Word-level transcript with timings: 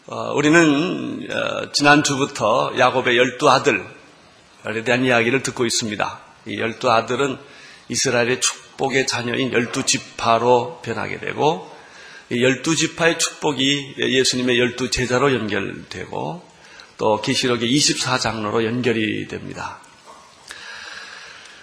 어, 0.07 0.33
우리는 0.33 1.31
어, 1.31 1.71
지난주부터 1.71 2.73
야곱의 2.77 3.15
열두 3.15 3.49
아들에 3.49 4.83
대한 4.83 5.05
이야기를 5.05 5.43
듣고 5.43 5.65
있습니다. 5.65 6.19
이 6.47 6.59
열두 6.59 6.91
아들은 6.91 7.37
이스라엘의 7.87 8.41
축복의 8.41 9.07
자녀인 9.07 9.53
열두 9.53 9.85
지파로 9.85 10.81
변하게 10.81 11.21
되고 11.21 11.71
이 12.29 12.43
열두 12.43 12.75
지파의 12.75 13.17
축복이 13.17 13.95
예수님의 13.97 14.59
열두 14.59 14.89
제자로 14.89 15.33
연결되고 15.33 16.50
또 17.01 17.19
계시록의 17.19 17.67
24장로로 17.67 18.63
연결이 18.63 19.27
됩니다. 19.27 19.79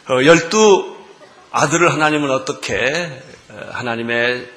어, 0.08 0.24
열두 0.24 0.96
아들을 1.52 1.92
하나님은 1.92 2.32
어떻게 2.32 3.22
하나님의 3.70 4.50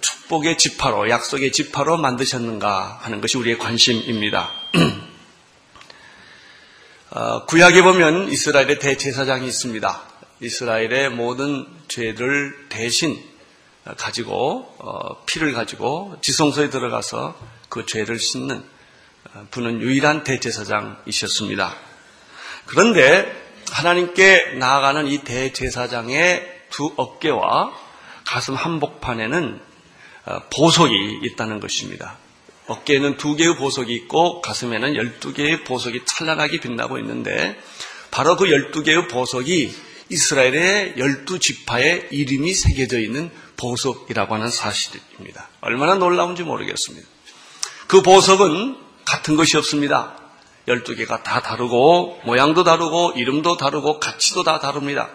축복의 0.00 0.58
지파로 0.58 1.10
약속의 1.10 1.52
지파로 1.52 1.98
만드셨는가 1.98 2.98
하는 3.02 3.20
것이 3.20 3.38
우리의 3.38 3.56
관심입니다. 3.58 4.50
어, 7.10 7.44
구약에 7.44 7.82
보면 7.82 8.28
이스라엘의 8.28 8.80
대제사장이 8.80 9.46
있습니다. 9.46 10.02
이스라엘의 10.40 11.10
모든 11.10 11.68
죄를 11.86 12.66
대신 12.68 13.16
가지고 13.96 14.74
어, 14.78 15.24
피를 15.24 15.52
가지고 15.52 16.16
지성소에 16.20 16.70
들어가서 16.70 17.38
그 17.68 17.86
죄를 17.86 18.18
씻는 18.18 18.74
분은 19.50 19.80
유일한 19.80 20.24
대제사장이셨습니다. 20.24 21.76
그런데 22.66 23.46
하나님께 23.70 24.54
나아가는 24.58 25.06
이 25.08 25.18
대제사장의 25.18 26.64
두 26.70 26.92
어깨와 26.96 27.72
가슴 28.26 28.54
한복판에는 28.54 29.60
어, 30.26 30.38
보석이 30.52 31.20
있다는 31.22 31.60
것입니다. 31.60 32.18
어깨에는 32.66 33.16
두 33.16 33.36
개의 33.36 33.56
보석이 33.56 33.94
있고 33.94 34.40
가슴에는 34.40 34.96
열두 34.96 35.32
개의 35.32 35.62
보석이 35.62 36.02
찬란하게 36.04 36.60
빛나고 36.60 36.98
있는데 36.98 37.60
바로 38.10 38.36
그 38.36 38.50
열두 38.50 38.82
개의 38.82 39.06
보석이 39.08 39.72
이스라엘의 40.08 40.94
열두 40.98 41.38
지파의 41.38 42.08
이름이 42.10 42.54
새겨져 42.54 42.98
있는 42.98 43.30
보석이라고 43.56 44.34
하는 44.34 44.50
사실입니다. 44.50 45.48
얼마나 45.60 45.94
놀라운지 45.94 46.42
모르겠습니다. 46.42 47.06
그 47.86 48.02
보석은 48.02 48.85
같은 49.06 49.36
것이 49.36 49.56
없습니다. 49.56 50.16
12개가 50.68 51.22
다 51.22 51.40
다르고 51.40 52.20
모양도 52.24 52.64
다르고 52.64 53.12
이름도 53.16 53.56
다르고 53.56 54.00
가치도 54.00 54.42
다 54.42 54.58
다릅니다. 54.58 55.08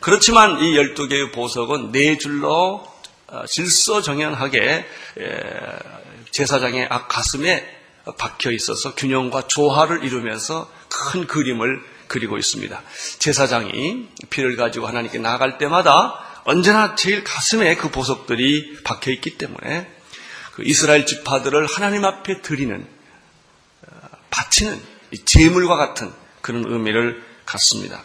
그렇지만 0.00 0.60
이 0.60 0.74
12개의 0.74 1.32
보석은 1.32 1.90
네 1.92 2.18
줄로 2.18 2.86
어, 3.26 3.46
질서정연하게 3.46 4.86
제사장의 6.30 6.88
앞 6.90 7.08
가슴에 7.08 7.66
박혀 8.18 8.50
있어서 8.52 8.94
균형과 8.94 9.46
조화를 9.46 10.04
이루면서 10.04 10.70
큰 10.88 11.26
그림을 11.26 11.82
그리고 12.06 12.36
있습니다. 12.36 12.82
제사장이 13.18 14.08
피를 14.28 14.56
가지고 14.56 14.86
하나님께 14.86 15.18
나아갈 15.18 15.56
때마다 15.56 16.20
언제나 16.44 16.94
제일 16.94 17.24
가슴에 17.24 17.74
그 17.76 17.90
보석들이 17.90 18.82
박혀 18.84 19.10
있기 19.12 19.38
때문에 19.38 19.90
그 20.52 20.62
이스라엘 20.64 21.06
지파들을 21.06 21.66
하나님 21.66 22.04
앞에 22.04 22.42
드리는 22.42 22.86
바치는 24.34 24.80
재물과 25.24 25.76
같은 25.76 26.12
그런 26.40 26.64
의미를 26.66 27.22
갖습니다. 27.46 28.02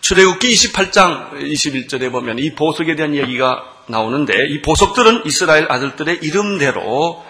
출애굽기 0.00 0.52
28장 0.52 1.32
21절에 1.32 2.10
보면 2.12 2.38
이 2.38 2.54
보석에 2.54 2.94
대한 2.94 3.14
이야기가 3.14 3.84
나오는데 3.88 4.46
이 4.48 4.62
보석들은 4.62 5.22
이스라엘 5.26 5.66
아들들의 5.70 6.20
이름대로 6.22 7.24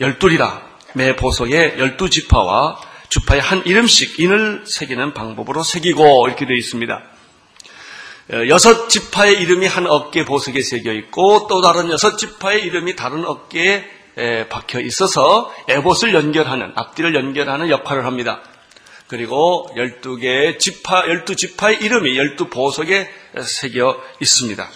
열둘이라 0.00 0.68
매 0.94 1.16
보석에 1.16 1.76
열두 1.78 2.08
지파와 2.08 2.80
주파의 3.10 3.40
한 3.40 3.62
이름씩 3.66 4.20
인을 4.20 4.64
새기는 4.66 5.14
방법으로 5.14 5.62
새기고 5.62 6.28
이렇게 6.28 6.46
되어 6.46 6.56
있습니다. 6.56 7.02
여섯 8.48 8.88
지파의 8.88 9.40
이름이 9.40 9.66
한 9.66 9.86
어깨 9.86 10.24
보석에 10.24 10.62
새겨 10.62 10.92
있고 10.92 11.46
또 11.48 11.62
다른 11.62 11.90
여섯 11.90 12.16
지파의 12.16 12.62
이름이 12.64 12.96
다른 12.96 13.24
어깨에 13.24 13.97
박혀 14.48 14.80
있어서 14.80 15.52
에봇을 15.68 16.14
연결하는 16.14 16.72
앞뒤를 16.74 17.14
연결하는 17.14 17.70
역할을 17.70 18.04
합니다. 18.04 18.42
그리고 19.06 19.70
12개의 19.74 20.58
지파, 20.58 21.04
12지파의 21.04 21.82
이름이 21.82 22.14
12보석에 22.14 23.08
새겨 23.42 24.02
있습니다. 24.20 24.68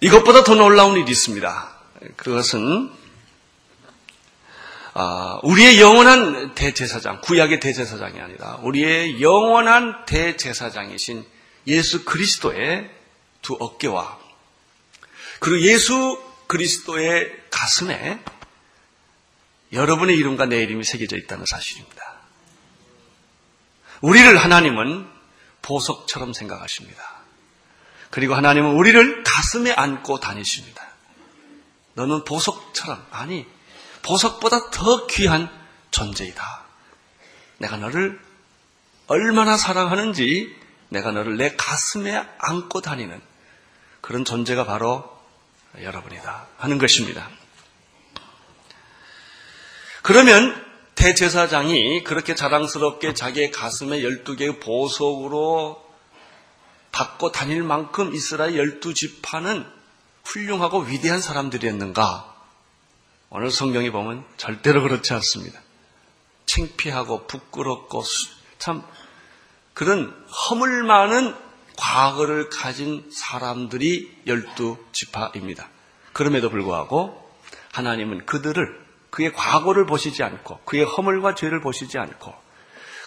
이것보다 0.00 0.44
더 0.44 0.54
놀라운 0.54 0.96
일이 0.96 1.10
있습니다. 1.10 1.72
그것은 2.16 2.92
아, 4.94 5.38
우리의 5.42 5.80
영원한 5.80 6.54
대제사장, 6.54 7.20
구약의 7.20 7.60
대제사장이 7.60 8.20
아니라 8.20 8.58
우리의 8.62 9.20
영원한 9.22 10.04
대제사장이신 10.06 11.24
예수 11.66 12.04
그리스도의 12.04 12.97
두 13.48 13.56
어깨와 13.58 14.18
그리고 15.40 15.62
예수 15.62 16.22
그리스도의 16.48 17.32
가슴에 17.50 18.22
여러분의 19.72 20.18
이름과 20.18 20.44
내 20.44 20.62
이름이 20.62 20.84
새겨져 20.84 21.16
있다는 21.16 21.46
사실입니다. 21.46 22.18
우리를 24.02 24.36
하나님은 24.36 25.08
보석처럼 25.62 26.34
생각하십니다. 26.34 27.02
그리고 28.10 28.34
하나님은 28.34 28.72
우리를 28.72 29.24
가슴에 29.24 29.72
안고 29.72 30.20
다니십니다. 30.20 30.86
너는 31.94 32.24
보석처럼, 32.24 33.06
아니, 33.10 33.46
보석보다 34.02 34.70
더 34.70 35.06
귀한 35.06 35.50
존재이다. 35.90 36.64
내가 37.58 37.78
너를 37.78 38.20
얼마나 39.06 39.56
사랑하는지 39.56 40.54
내가 40.90 41.12
너를 41.12 41.38
내 41.38 41.56
가슴에 41.56 42.26
안고 42.38 42.82
다니는 42.82 43.37
그런 44.00 44.24
존재가 44.24 44.64
바로 44.64 45.18
여러분이다 45.80 46.46
하는 46.56 46.78
것입니다. 46.78 47.28
그러면 50.02 50.66
대제사장이 50.94 52.02
그렇게 52.02 52.34
자랑스럽게 52.34 53.14
자기의 53.14 53.50
가슴에 53.50 54.00
12개의 54.00 54.60
보석으로 54.60 55.86
받고 56.90 57.30
다닐 57.30 57.62
만큼 57.62 58.14
이스라엘 58.14 58.54
12지파는 58.54 59.70
훌륭하고 60.24 60.80
위대한 60.80 61.20
사람들이었는가? 61.20 62.34
오늘 63.30 63.50
성경에 63.50 63.90
보면 63.90 64.24
절대로 64.36 64.82
그렇지 64.82 65.12
않습니다. 65.14 65.60
창피하고 66.46 67.26
부끄럽고 67.26 68.02
참 68.58 68.82
그런 69.74 70.12
허물 70.28 70.82
많은 70.82 71.36
과거를 71.78 72.50
가진 72.50 73.08
사람들이 73.12 74.22
열두 74.26 74.84
지파입니다. 74.90 75.68
그럼에도 76.12 76.50
불구하고 76.50 77.30
하나님은 77.72 78.26
그들을 78.26 78.86
그의 79.10 79.32
과거를 79.32 79.86
보시지 79.86 80.24
않고 80.24 80.60
그의 80.64 80.84
허물과 80.84 81.36
죄를 81.36 81.60
보시지 81.60 81.98
않고 81.98 82.34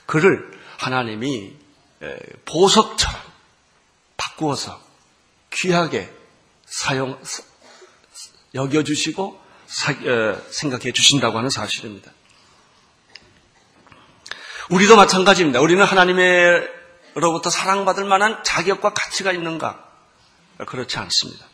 그를 0.05 0.57
하나님이 0.77 1.53
보석처럼 2.45 3.21
바꾸어서 4.15 4.81
귀하게 5.51 6.09
사용 6.65 7.21
여겨주시고 8.55 9.39
생각해 10.49 10.93
주신다고 10.93 11.37
하는 11.37 11.49
사실입니다. 11.49 12.11
우리도 14.69 14.95
마찬가지입니다. 14.95 15.59
우리는 15.59 15.83
하나님의 15.83 16.80
로부터 17.15 17.49
사랑받을 17.49 18.05
만한 18.05 18.43
자격과 18.43 18.93
가치가 18.93 19.31
있는가? 19.31 19.83
그렇지 20.65 20.97
않습니다. 20.99 21.45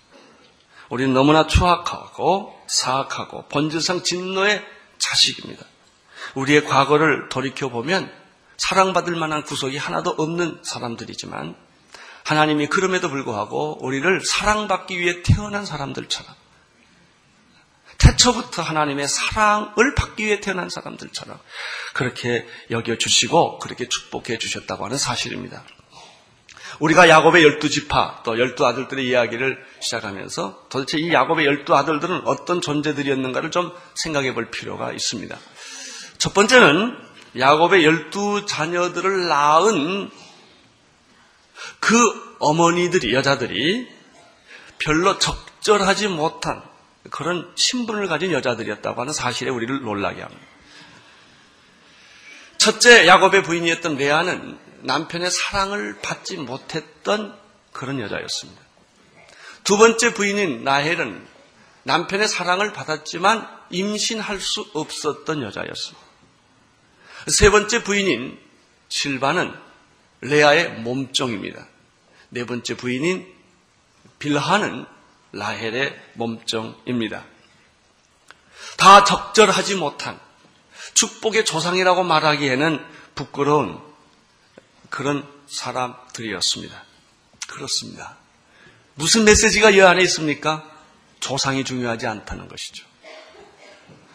우리는 0.90 1.14
너무나 1.14 1.48
추악하고 1.48 2.60
사악하고 2.68 3.48
본질상 3.48 4.04
진노의 4.04 4.66
자식입니다. 4.98 5.66
우리의 6.36 6.66
과거를 6.66 7.30
돌이켜보면 7.30 8.12
사랑받을 8.58 9.16
만한 9.16 9.44
구석이 9.44 9.78
하나도 9.78 10.16
없는 10.18 10.60
사람들이지만 10.64 11.56
하나님이 12.24 12.68
그럼에도 12.68 13.10
불구하고 13.10 13.78
우리를 13.86 14.22
사랑받기 14.26 15.00
위해 15.00 15.22
태어난 15.24 15.66
사람들처럼 15.66 16.34
태초부터 17.98 18.62
하나님의 18.62 19.08
사랑을 19.08 19.96
받기 19.96 20.26
위해 20.26 20.40
태어난 20.40 20.70
사람들처럼 20.70 21.40
그렇게 21.94 22.48
여겨주시고 22.70 23.60
그렇게 23.60 23.88
축복해 23.88 24.38
주셨다고 24.38 24.86
하는 24.86 24.98
사실입니다. 24.98 25.64
우리가 26.80 27.10
야곱의 27.10 27.44
열두 27.44 27.70
지파 27.70 28.22
또 28.24 28.38
열두 28.38 28.66
아들들의 28.66 29.08
이야기를 29.08 29.58
시작하면서 29.80 30.68
도대체 30.70 31.00
이 31.00 31.12
야곱의 31.12 31.46
열두 31.46 31.76
아들들은 31.76 32.28
어떤 32.28 32.62
존재들이었는가를 32.62 33.52
좀 33.52 33.72
생각해 33.96 34.34
볼 34.34 34.52
필요가 34.52 34.92
있습니다. 34.92 35.36
첫 36.18 36.34
번째는 36.34 36.96
야곱의 37.38 37.84
열두 37.84 38.46
자녀들을 38.46 39.28
낳은 39.28 40.12
그 41.80 42.36
어머니들이 42.40 43.14
여자들이 43.14 43.90
별로 44.78 45.18
적절하지 45.18 46.08
못한 46.10 46.62
그런 47.10 47.52
신분을 47.56 48.08
가진 48.08 48.32
여자들이었다고 48.32 49.02
하는 49.02 49.14
사실에 49.14 49.50
우리를 49.50 49.82
놀라게 49.82 50.22
합니다. 50.22 50.46
첫째 52.58 53.08
야곱의 53.08 53.44
부인이었던 53.44 53.98
레아는 53.98 54.58
남편의 54.82 55.32
사랑을 55.32 56.00
받지 56.02 56.38
못했던 56.38 57.38
그런 57.72 58.00
여자였습니다. 58.00 58.62
두 59.64 59.78
번째 59.78 60.14
부인인 60.14 60.64
나헬은 60.64 61.28
남편의 61.84 62.28
사랑을 62.28 62.74
받았지만 62.74 63.48
임신할 63.70 64.40
수 64.40 64.66
없었던 64.74 65.42
여자였습니다. 65.42 66.08
세 67.28 67.50
번째 67.50 67.84
부인인 67.84 68.40
실바는 68.90 69.54
레아의 70.22 70.82
몸종입니다. 70.82 71.68
네 72.30 72.46
번째 72.46 72.76
부인인 72.76 73.28
빌하는 74.20 74.86
라헬의 75.32 76.00
몸종입니다. 76.14 77.26
다 78.78 79.04
적절하지 79.04 79.76
못한 79.76 80.20
축복의 80.94 81.46
조상이라고 81.46 82.04
말하기에는 82.04 82.84
부끄러운 83.16 83.80
그런 84.90 85.28
사람들이었습니다. 85.48 86.84
그렇습니다. 87.48 88.18
무슨 88.96 89.26
메시지가 89.26 89.72
이 89.72 89.82
안에 89.82 90.02
있습니까? 90.04 90.70
조상이 91.20 91.64
중요하지 91.64 92.08
않다는 92.08 92.48
것이죠. 92.48 92.86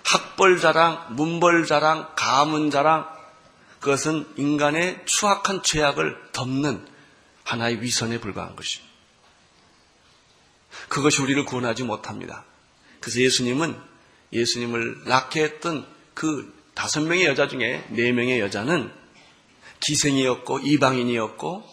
학벌 0.04 0.60
자랑, 0.60 1.06
문벌 1.10 1.66
자랑, 1.66 2.12
가문 2.16 2.70
자랑, 2.70 3.08
그것은 3.80 4.28
인간의 4.36 5.02
추악한 5.06 5.62
죄악을 5.62 6.30
덮는 6.32 6.86
하나의 7.44 7.82
위선에 7.82 8.20
불과한 8.20 8.54
것입니다. 8.54 8.91
그것이 10.92 11.22
우리를 11.22 11.42
구원하지 11.46 11.84
못합니다. 11.84 12.44
그래서 13.00 13.22
예수님은 13.22 13.74
예수님을 14.30 15.04
낳게 15.06 15.42
했던 15.42 15.86
그 16.12 16.54
다섯 16.74 17.00
명의 17.00 17.24
여자 17.24 17.48
중에 17.48 17.82
네 17.88 18.12
명의 18.12 18.40
여자는 18.40 18.92
기생이었고 19.80 20.58
이방인이었고 20.58 21.66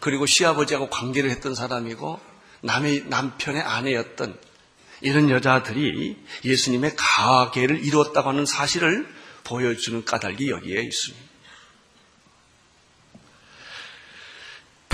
그리고 0.00 0.24
시아버지하고 0.24 0.88
관계를 0.88 1.28
했던 1.28 1.54
사람이고 1.54 2.18
남의 2.62 3.04
남편의 3.08 3.60
아내였던 3.60 4.38
이런 5.02 5.28
여자들이 5.28 6.16
예수님의 6.46 6.92
가계를 6.96 7.84
이루었다고 7.84 8.30
하는 8.30 8.46
사실을 8.46 9.06
보여주는 9.44 10.06
까닭이 10.06 10.48
여기에 10.48 10.80
있습니다. 10.80 11.33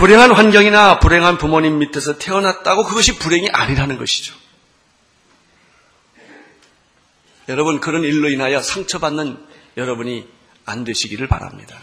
불행한 0.01 0.33
환경이나 0.33 0.99
불행한 0.99 1.37
부모님 1.37 1.79
밑에서 1.79 2.17
태어났다고 2.17 2.85
그것이 2.85 3.19
불행이 3.19 3.51
아니라는 3.51 3.99
것이죠. 3.99 4.35
여러분 7.51 7.81
그런 7.81 8.03
일로 8.05 8.31
인하여 8.31 8.63
상처받는 8.63 9.47
여러분이 9.77 10.27
안 10.65 10.85
되시기를 10.85 11.29
바랍니다. 11.29 11.79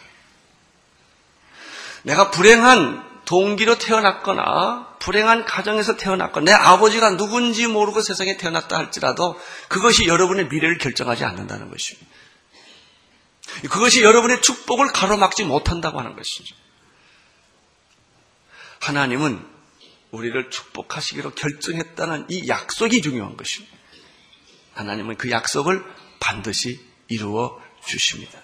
내가 2.01 2.31
불행한 2.31 3.05
동기로 3.25 3.77
태어났거나 3.77 4.95
불행한 4.97 5.45
가정에서 5.45 5.95
태어났거나 5.97 6.45
내 6.45 6.53
아버지가 6.53 7.17
누군지 7.17 7.67
모르고 7.67 8.01
세상에 8.01 8.37
태어났다 8.37 8.79
할지라도 8.79 9.39
그것이 9.67 10.07
여러분의 10.07 10.47
미래를 10.47 10.79
결정하지 10.79 11.23
않는다는 11.23 11.69
것입니다. 11.69 12.07
그것이 13.69 14.01
여러분의 14.01 14.41
축복을 14.41 14.87
가로막지 14.87 15.43
못한다고 15.43 15.99
하는 15.99 16.15
것이죠. 16.15 16.55
하나님은 18.79 19.45
우리를 20.11 20.49
축복하시기로 20.49 21.31
결정했다는 21.31 22.27
이 22.29 22.47
약속이 22.47 23.01
중요한 23.01 23.35
것입니다. 23.37 23.75
하나님은 24.73 25.17
그 25.17 25.31
약속을 25.31 25.83
반드시 26.19 26.79
이루어 27.07 27.61
주십니다. 27.85 28.39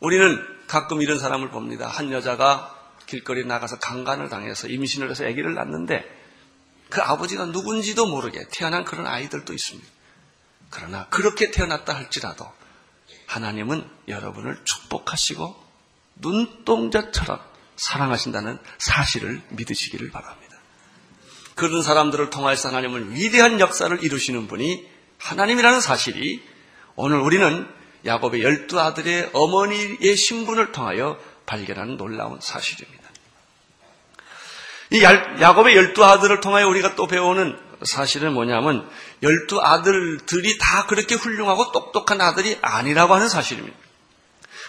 우리는 0.00 0.38
가끔 0.66 1.00
이런 1.02 1.18
사람을 1.18 1.50
봅니다. 1.50 1.88
한 1.88 2.12
여자가 2.12 2.74
길거리에 3.06 3.44
나가서 3.44 3.78
강간을 3.78 4.28
당해서 4.28 4.68
임신을 4.68 5.10
해서 5.10 5.24
아기를 5.24 5.54
낳는데 5.54 6.04
그 6.90 7.00
아버지가 7.00 7.46
누군지도 7.46 8.06
모르게 8.06 8.46
태어난 8.52 8.84
그런 8.84 9.06
아이들도 9.06 9.52
있습니다. 9.52 9.88
그러나 10.70 11.06
그렇게 11.08 11.50
태어났다 11.50 11.94
할지라도 11.94 12.46
하나님은 13.26 13.88
여러분을 14.08 14.60
축복하시고 14.64 15.64
눈동자처럼 16.16 17.40
사랑하신다는 17.76 18.58
사실을 18.78 19.42
믿으시기를 19.50 20.10
바랍니다. 20.10 20.56
그런 21.54 21.82
사람들을 21.82 22.30
통해서 22.30 22.68
하나님은 22.68 23.14
위대한 23.14 23.60
역사를 23.60 24.02
이루시는 24.02 24.46
분이 24.46 24.86
하나님이라는 25.18 25.80
사실이 25.80 26.42
오늘 26.96 27.18
우리는 27.20 27.66
야곱의 28.04 28.42
열두 28.42 28.78
아들의 28.78 29.30
어머니의 29.32 30.16
신분을 30.16 30.72
통하여 30.72 31.18
발견하는 31.46 31.96
놀라운 31.96 32.40
사실입니다. 32.40 33.04
이 34.90 35.02
야곱의 35.02 35.76
열두 35.76 36.04
아들을 36.04 36.40
통하여 36.40 36.68
우리가 36.68 36.94
또 36.94 37.06
배우는 37.06 37.58
사실은 37.82 38.32
뭐냐면 38.32 38.88
열두 39.22 39.60
아들들이 39.60 40.58
다 40.58 40.86
그렇게 40.86 41.14
훌륭하고 41.14 41.72
똑똑한 41.72 42.20
아들이 42.20 42.58
아니라고 42.62 43.14
하는 43.14 43.28
사실입니다. 43.28 43.76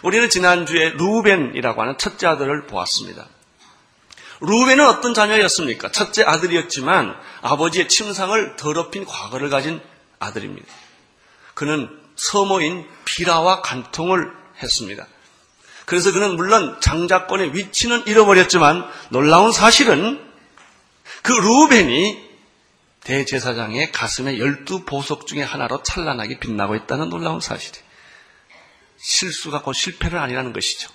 우리는 0.04 0.30
지난주에 0.30 0.90
루벤이라고 0.92 1.82
하는 1.82 1.98
첫째 1.98 2.28
아들을 2.28 2.68
보았습니다. 2.68 3.28
루벤은 4.42 4.86
어떤 4.88 5.14
자녀였습니까? 5.14 5.92
첫째 5.92 6.24
아들이었지만 6.24 7.16
아버지의 7.42 7.88
침상을 7.88 8.56
더럽힌 8.56 9.06
과거를 9.06 9.50
가진 9.50 9.82
아들입니다. 10.20 10.68
그는 11.54 11.90
서모인 12.16 12.88
비라와 13.06 13.62
간통을 13.62 14.32
했습니다. 14.62 15.08
그래서 15.86 16.12
그는 16.12 16.36
물론 16.36 16.80
장자권의 16.82 17.56
위치는 17.56 18.06
잃어버렸지만 18.08 18.88
놀라운 19.10 19.52
사실은 19.52 20.24
그 21.24 21.32
루벤이 21.32 22.28
대제사장의 23.04 23.92
가슴에 23.94 24.38
열두 24.38 24.84
보석 24.84 25.28
중의 25.28 25.46
하나로 25.46 25.82
찬란하게 25.84 26.40
빛나고 26.40 26.76
있다는 26.76 27.10
놀라운 27.10 27.40
사실이에요. 27.40 27.87
실수가 28.98 29.62
곧 29.62 29.74
실패는 29.74 30.18
아니라는 30.18 30.54
것이죠. 30.54 30.90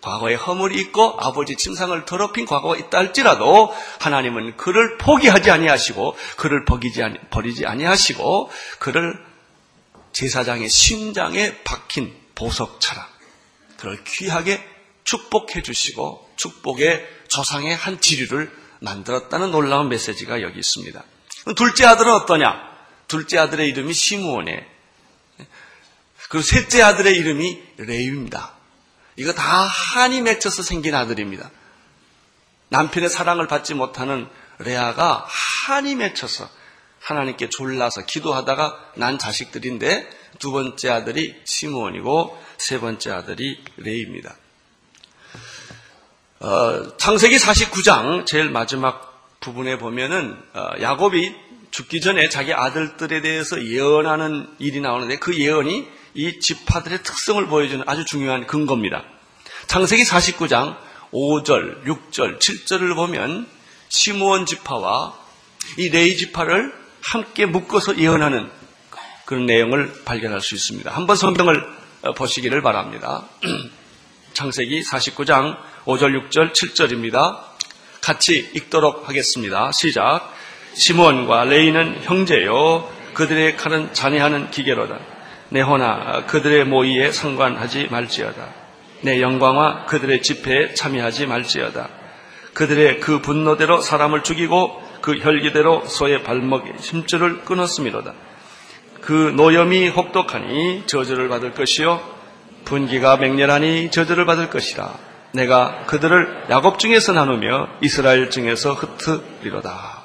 과거에 0.00 0.34
허물이 0.34 0.78
있고 0.82 1.16
아버지 1.18 1.56
침상을 1.56 2.04
더럽힌 2.04 2.46
과거가 2.46 2.76
있다 2.76 2.98
할지라도 2.98 3.74
하나님은 3.98 4.56
그를 4.56 4.98
포기하지 4.98 5.50
아니하시고 5.50 6.16
그를 6.36 6.64
버리지, 6.64 7.02
아니, 7.02 7.18
버리지 7.30 7.66
아니하시고 7.66 8.50
그를 8.78 9.18
제사장의 10.12 10.68
심장에 10.68 11.56
박힌 11.64 12.14
보석처럼 12.36 13.04
그를 13.78 14.02
귀하게 14.04 14.64
축복해 15.04 15.62
주시고 15.62 16.30
축복의 16.36 17.06
조상의 17.28 17.74
한 17.74 18.00
지류를 18.00 18.52
만들었다는 18.80 19.50
놀라운 19.50 19.88
메시지가 19.88 20.42
여기 20.42 20.58
있습니다. 20.58 21.02
둘째 21.56 21.86
아들은 21.86 22.12
어떠냐? 22.12 22.76
둘째 23.08 23.38
아들의 23.38 23.68
이름이 23.68 23.92
시므온에 23.92 24.66
그리고 26.28 26.42
셋째 26.42 26.82
아들의 26.82 27.14
이름이 27.16 27.62
레위입니다. 27.78 28.52
이거 29.16 29.32
다 29.32 29.42
한이 29.42 30.22
맺혀서 30.22 30.62
생긴 30.62 30.94
아들입니다. 30.94 31.50
남편의 32.68 33.08
사랑을 33.08 33.46
받지 33.46 33.74
못하는 33.74 34.28
레아가 34.58 35.24
한이 35.28 35.94
맺혀서 35.94 36.48
하나님께 37.00 37.48
졸라서 37.48 38.04
기도하다가 38.04 38.92
난 38.96 39.18
자식들인데 39.18 40.10
두 40.38 40.50
번째 40.50 40.90
아들이 40.90 41.34
시므온이고 41.44 42.36
세 42.58 42.80
번째 42.80 43.12
아들이 43.12 43.62
레이입니다. 43.76 44.34
어, 46.40 46.96
창세기 46.96 47.36
49장 47.36 48.26
제일 48.26 48.50
마지막 48.50 49.38
부분에 49.40 49.78
보면은 49.78 50.36
어, 50.52 50.70
야곱이 50.80 51.34
죽기 51.70 52.00
전에 52.00 52.28
자기 52.28 52.52
아들들에 52.52 53.20
대해서 53.20 53.62
예언하는 53.64 54.48
일이 54.58 54.80
나오는데 54.80 55.18
그 55.18 55.38
예언이 55.38 55.86
이 56.16 56.40
지파들의 56.40 57.02
특성을 57.02 57.46
보여주는 57.46 57.84
아주 57.86 58.04
중요한 58.06 58.46
근거입니다. 58.46 59.04
창세기 59.66 60.02
49장 60.04 60.76
5절, 61.12 61.84
6절, 61.84 62.38
7절을 62.38 62.94
보면 62.94 63.46
시므온 63.88 64.46
지파와 64.46 65.14
이 65.76 65.90
레이 65.90 66.16
지파를 66.16 66.72
함께 67.02 67.44
묶어서 67.44 67.98
예언하는 67.98 68.50
그런 69.26 69.44
내용을 69.44 70.04
발견할 70.04 70.40
수 70.40 70.54
있습니다. 70.54 70.90
한번 70.90 71.16
성경을 71.16 71.62
보시기를 72.16 72.62
바랍니다. 72.62 73.24
창세기 74.32 74.82
49장 74.82 75.58
5절, 75.84 76.30
6절, 76.30 76.52
7절입니다. 76.52 77.40
같이 78.00 78.50
읽도록 78.54 79.08
하겠습니다. 79.08 79.70
시작. 79.72 80.32
시몬과 80.74 81.44
레이는 81.44 82.04
형제요. 82.04 82.90
그들의 83.14 83.56
칼은 83.56 83.92
잔해하는 83.94 84.50
기계로다. 84.50 85.15
내 85.48 85.60
호나 85.60 86.24
그들의 86.26 86.64
모의에 86.64 87.12
상관하지 87.12 87.88
말지어다. 87.90 88.46
내 89.02 89.20
영광과 89.20 89.86
그들의 89.86 90.22
집회에 90.22 90.74
참여하지 90.74 91.26
말지어다. 91.26 91.88
그들의 92.54 93.00
그 93.00 93.20
분노대로 93.20 93.80
사람을 93.80 94.22
죽이고 94.22 94.82
그 95.02 95.18
혈기대로 95.18 95.84
소의 95.84 96.22
발목에 96.22 96.72
심줄을 96.80 97.44
끊었음이로다. 97.44 98.14
그 99.02 99.32
노염이 99.36 99.88
혹독하니 99.88 100.84
저주를 100.86 101.28
받을 101.28 101.52
것이요 101.52 102.00
분기가 102.64 103.16
맹렬하니 103.16 103.90
저주를 103.90 104.26
받을 104.26 104.50
것이라. 104.50 104.92
내가 105.32 105.84
그들을 105.86 106.46
야곱 106.50 106.78
중에서 106.78 107.12
나누며 107.12 107.68
이스라엘 107.82 108.30
중에서 108.30 108.72
흩으리로다. 108.72 109.95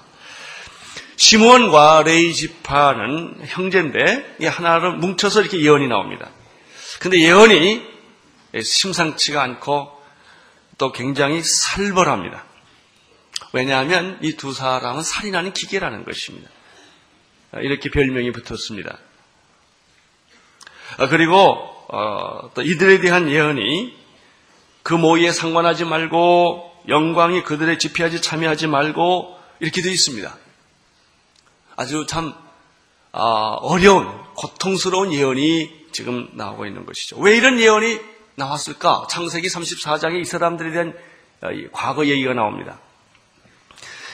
시므온과 1.22 2.02
레이 2.04 2.34
지파는 2.34 3.42
형제인데 3.46 4.38
하나를 4.48 4.94
뭉쳐서 4.94 5.42
이렇게 5.42 5.62
예언이 5.62 5.88
나옵니다. 5.88 6.32
근데 7.00 7.20
예언이 7.22 7.80
심상치가 8.64 9.44
않고 9.44 9.92
또 10.80 10.92
굉장히 10.92 11.44
살벌합니다. 11.44 12.44
왜냐하면 13.54 14.18
이 14.24 14.36
두 14.36 14.52
사람은 14.52 15.04
살인하는 15.04 15.54
기계라는 15.54 16.06
것입니다. 16.06 16.50
이렇게 17.62 17.92
별명이 17.92 18.32
붙었습니다. 18.32 18.98
아, 20.98 21.08
그리고 21.08 21.36
어, 21.90 22.50
또 22.56 22.64
이들에 22.64 23.00
대한 23.00 23.30
예언이 23.30 23.96
그 24.82 24.96
모의에 24.96 25.32
상관하지 25.32 25.86
말고 25.86 26.84
영광이 26.88 27.44
그들의 27.44 27.78
집회하지 27.78 28.24
참여하지 28.24 28.66
말고 28.66 29.38
이렇게 29.60 29.84
되어 29.84 29.92
있습니다. 29.92 30.36
아주 31.76 32.06
참 32.08 32.34
아, 33.12 33.58
어려운 33.62 34.08
고통스러운 34.36 35.14
예언이 35.14 35.88
지금 35.92 36.30
나오고 36.34 36.66
있는 36.66 36.86
것이죠. 36.86 37.18
왜 37.20 37.36
이런 37.36 37.60
예언이 37.60 38.00
나왔을까? 38.36 39.08
창세기 39.10 39.48
34장에 39.48 40.22
이 40.22 40.26
사람들에 40.26 40.72
대한 40.72 40.94
어, 41.42 41.50
과거 41.72 42.06
얘기가 42.06 42.34
나옵니다. 42.34 42.80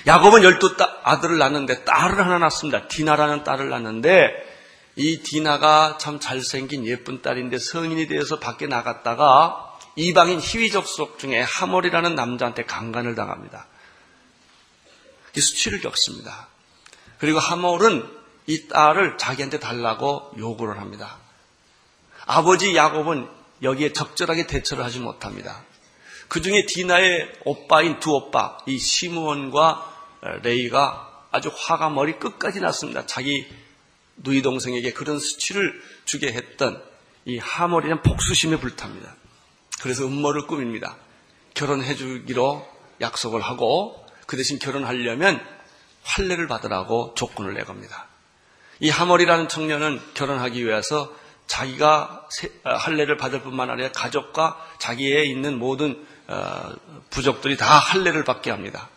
야곱은 0.08 0.44
열두 0.44 0.76
아들을 1.04 1.38
낳는데 1.38 1.84
딸을 1.84 2.18
하나 2.18 2.38
낳습니다. 2.38 2.88
디나라는 2.88 3.44
딸을 3.44 3.70
낳는데 3.70 4.32
이 4.96 5.22
디나가 5.22 5.98
참 6.00 6.20
잘생긴 6.20 6.86
예쁜 6.86 7.22
딸인데 7.22 7.60
성인이 7.60 8.08
되어서 8.08 8.40
밖에 8.40 8.68
나갔다가 8.68 9.78
이방인 9.96 10.40
희위 10.40 10.72
접속 10.72 11.20
중에 11.20 11.42
하몰이라는 11.42 12.16
남자한테 12.16 12.64
강간을 12.64 13.16
당합니다. 13.16 13.68
수치를 15.36 15.82
겪습니다. 15.82 16.48
그리고 17.20 17.40
하몰은 17.40 18.08
이 18.48 18.68
딸을 18.68 19.18
자기한테 19.18 19.60
달라고 19.60 20.32
요구를 20.38 20.80
합니다. 20.80 21.18
아버지 22.26 22.76
야곱은 22.76 23.28
여기에 23.64 23.94
적절하게 23.94 24.48
대처를 24.48 24.84
하지 24.84 25.00
못합니다. 25.00 25.64
그 26.28 26.42
중에 26.42 26.66
디나의 26.66 27.32
오빠인 27.46 28.00
두 28.00 28.12
오빠, 28.14 28.58
이 28.66 28.78
시므원과 28.78 29.96
레이가 30.44 31.26
아주 31.32 31.52
화가 31.54 31.90
머리 31.90 32.20
끝까지 32.20 32.60
났습니다. 32.60 33.06
자기 33.06 33.48
누이 34.18 34.42
동생에게 34.42 34.94
그런 34.94 35.20
수치를 35.20 35.82
주게 36.06 36.32
했던 36.34 36.82
이 37.26 37.38
하몰이는 37.38 38.02
복수심에 38.02 38.60
불탑니다. 38.60 39.16
그래서 39.82 40.06
음모를 40.06 40.48
꾸밉니다. 40.48 40.98
결혼해 41.54 41.96
주기로 41.96 42.68
약속을 43.02 43.42
하고 43.42 44.06
그 44.26 44.38
대신 44.38 44.60
결혼하려면 44.60 45.57
환례를 46.08 46.48
받으라고 46.48 47.14
조건을 47.16 47.54
내겁니다. 47.54 48.08
이 48.80 48.90
하몰이라는 48.90 49.50
청년은 49.50 50.00
결혼하기 50.14 50.66
위해서 50.66 51.14
자기가 51.48 52.28
할례를 52.64 53.18
받을 53.18 53.42
뿐만 53.42 53.70
아니라 53.70 53.92
가족과 53.92 54.58
자기에 54.80 55.24
있는 55.26 55.60
모든 55.60 56.06
어, 56.28 56.74
부족들이 57.10 57.56
다 57.56 57.66
할례를 57.66 58.24
받게 58.26 58.52
합니다. 58.52 58.90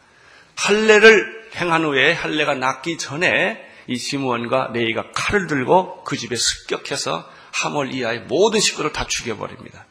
할례를 0.56 1.50
행한 1.56 1.84
후에 1.84 2.12
할례가 2.12 2.54
낫기 2.54 2.98
전에 2.98 3.64
이 3.86 3.96
시므원과 3.96 4.70
레이가 4.72 5.12
칼을 5.14 5.46
들고 5.46 6.02
그 6.04 6.16
집에 6.16 6.36
습격해서 6.36 7.28
하몰 7.52 7.92
이하의 7.92 8.22
모든 8.22 8.60
식구를 8.60 8.92
다 8.92 9.06
죽여버립니다. 9.06 9.86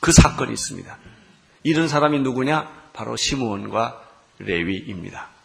그 0.00 0.12
사건이 0.12 0.52
있습니다. 0.52 0.98
이런 1.62 1.88
사람이 1.88 2.20
누구냐? 2.20 2.90
바로 2.92 3.16
시므원과 3.16 4.02
레위입니다. 4.38 5.35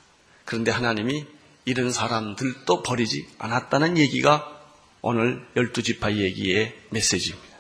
그런데 0.52 0.70
하나님이 0.70 1.26
이런 1.64 1.94
사람들도 1.94 2.84
버리지 2.84 3.26
않았다는 3.40 3.98
얘기가 3.98 4.52
오늘 5.00 5.48
열두 5.56 5.82
지파 5.82 6.12
얘기의 6.12 6.78
메시지입니다. 6.90 7.56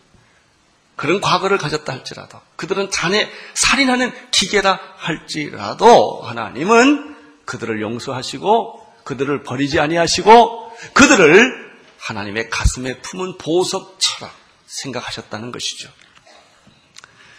그런 0.97 1.21
과거를 1.21 1.57
가졌다 1.57 1.89
할지라도 1.89 2.41
그들은 2.57 2.91
자네 2.91 3.31
살인하는 3.53 4.11
기계라 4.31 4.77
할지라도 4.97 6.21
하나님은 6.23 7.15
그들을 7.45 7.81
용서하시고 7.81 8.95
그들을 9.05 9.41
버리지 9.43 9.79
아니하시고 9.79 10.77
그들을 10.93 11.71
하나님의 11.97 12.49
가슴에 12.49 12.99
품은 12.99 13.37
보석처럼 13.37 14.29
생각하셨다는 14.65 15.53
것이죠. 15.53 15.89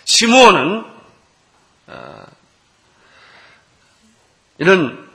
시므온은 0.07 0.85
어, 1.89 2.25
이런 4.57 5.12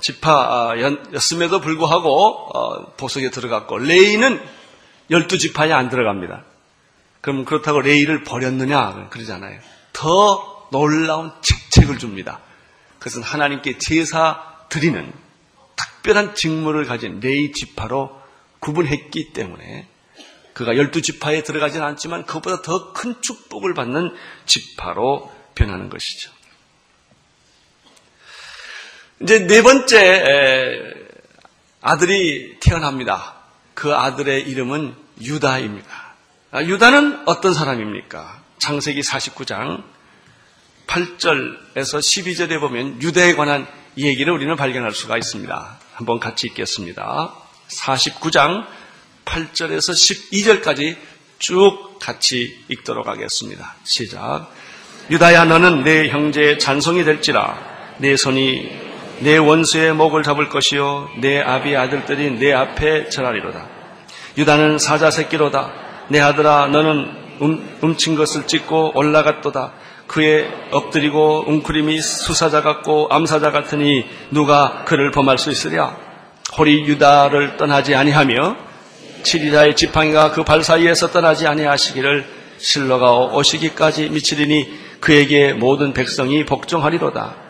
지파였음에도 0.00 1.60
불구하고 1.60 2.10
어, 2.56 2.92
보석에 2.96 3.30
들어갔고 3.30 3.78
레이는 3.78 4.42
열두 5.10 5.38
지파에 5.38 5.72
안 5.72 5.88
들어갑니다. 5.88 6.44
그럼 7.20 7.44
그렇다고 7.44 7.80
레이를 7.80 8.24
버렸느냐? 8.24 9.08
그러잖아요. 9.10 9.58
더 9.92 10.66
놀라운 10.70 11.32
직책을 11.42 11.98
줍니다. 11.98 12.40
그것은 12.98 13.22
하나님께 13.22 13.78
제사 13.78 14.42
드리는 14.68 15.12
특별한 15.76 16.34
직무를 16.34 16.84
가진 16.84 17.20
레이 17.20 17.52
지파로 17.52 18.10
구분했기 18.60 19.32
때문에 19.32 19.88
그가 20.54 20.76
열두 20.76 21.02
지파에 21.02 21.42
들어가지는 21.42 21.84
않지만 21.86 22.24
그보다 22.26 22.62
더 22.62 22.92
큰 22.92 23.20
축복을 23.20 23.74
받는 23.74 24.14
지파로 24.46 25.30
변하는 25.54 25.90
것이죠. 25.90 26.30
이제 29.22 29.46
네 29.46 29.62
번째 29.62 30.94
아들이 31.80 32.56
태어납니다. 32.60 33.34
그 33.74 33.94
아들의 33.94 34.42
이름은 34.42 34.94
유다입니다. 35.20 36.14
아, 36.50 36.62
유다는 36.62 37.22
어떤 37.26 37.54
사람입니까? 37.54 38.42
창세기 38.58 39.00
49장 39.00 39.82
8절에서 40.86 41.98
12절에 41.98 42.60
보면 42.60 43.02
유다에 43.02 43.34
관한 43.34 43.66
얘기를 43.96 44.32
우리는 44.32 44.54
발견할 44.56 44.92
수가 44.92 45.16
있습니다. 45.16 45.78
한번 45.94 46.18
같이 46.18 46.46
읽겠습니다. 46.48 47.34
49장 47.68 48.66
8절에서 49.24 49.92
12절까지 50.60 50.96
쭉 51.38 51.98
같이 52.00 52.64
읽도록 52.68 53.06
하겠습니다. 53.08 53.74
시작. 53.84 54.52
유다야 55.10 55.44
너는 55.44 55.84
내 55.84 56.08
형제의 56.08 56.58
잔송이 56.58 57.04
될지라 57.04 57.96
내 57.98 58.16
손이 58.16 58.83
내 59.24 59.38
원수의 59.38 59.94
목을 59.94 60.22
잡을 60.22 60.50
것이요 60.50 61.08
내 61.20 61.40
아비 61.40 61.74
아들들이 61.76 62.38
내 62.38 62.52
앞에 62.52 63.08
절하리로다. 63.08 63.66
유다는 64.36 64.78
사자 64.78 65.10
새끼로다. 65.10 65.72
내 66.08 66.20
아들아 66.20 66.66
너는 66.66 67.24
음, 67.40 67.76
훔친 67.80 68.16
것을 68.16 68.46
찢고 68.46 68.92
올라갔도다. 68.94 69.72
그의 70.06 70.46
엎드리고 70.70 71.44
웅크림이 71.48 72.00
수사자 72.00 72.60
같고 72.60 73.08
암사자 73.10 73.50
같으니 73.50 74.04
누가 74.30 74.84
그를 74.84 75.10
범할 75.10 75.38
수 75.38 75.50
있으랴? 75.50 75.96
호리 76.58 76.84
유다를 76.84 77.56
떠나지 77.56 77.94
아니하며 77.94 78.56
칠이다의 79.22 79.74
지팡이가 79.74 80.32
그 80.32 80.44
발 80.44 80.62
사이에서 80.62 81.08
떠나지 81.08 81.46
아니하시기를 81.46 82.26
실로가 82.58 83.16
오시기까지 83.34 84.10
미치리니 84.10 84.98
그에게 85.00 85.54
모든 85.54 85.94
백성이 85.94 86.44
복종하리로다. 86.44 87.43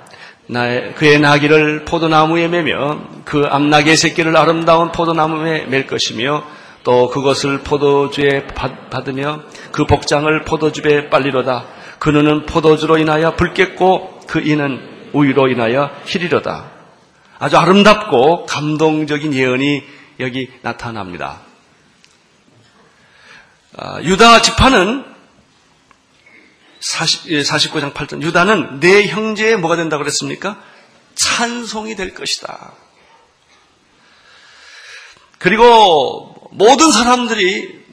그의 0.48 1.20
나기를 1.20 1.84
포도나무에 1.84 2.48
매며 2.48 3.00
그 3.24 3.46
암나귀의 3.48 3.96
새끼를 3.96 4.36
아름다운 4.36 4.92
포도나무에 4.92 5.66
맬 5.66 5.86
것이며 5.86 6.44
또 6.82 7.08
그것을 7.08 7.60
포도주에 7.60 8.46
받으며 8.90 9.42
그 9.72 9.86
복장을 9.86 10.44
포도주에 10.44 11.08
빨리로다. 11.08 11.64
그 11.98 12.10
눈은 12.10 12.44
포도주로 12.44 12.98
인하여 12.98 13.34
붉겠고 13.36 14.20
그 14.26 14.40
이는 14.40 15.08
우유로 15.14 15.48
인하여 15.48 15.90
희리로다. 16.04 16.66
아주 17.38 17.56
아름답고 17.56 18.44
감동적인 18.46 19.32
예언이 19.32 19.82
여기 20.20 20.50
나타납니다. 20.60 21.40
아, 23.76 24.00
유다 24.02 24.42
지파는 24.42 25.13
40, 26.84 27.30
49장 27.30 27.94
8절 27.94 28.20
유다는 28.20 28.80
내 28.80 29.06
형제의 29.06 29.56
뭐가 29.56 29.76
된다고 29.76 30.02
그랬습니까? 30.02 30.62
찬송이 31.14 31.96
될 31.96 32.12
것이다. 32.12 32.74
그리고 35.38 36.34
모든 36.50 36.92
사람들이 36.92 37.84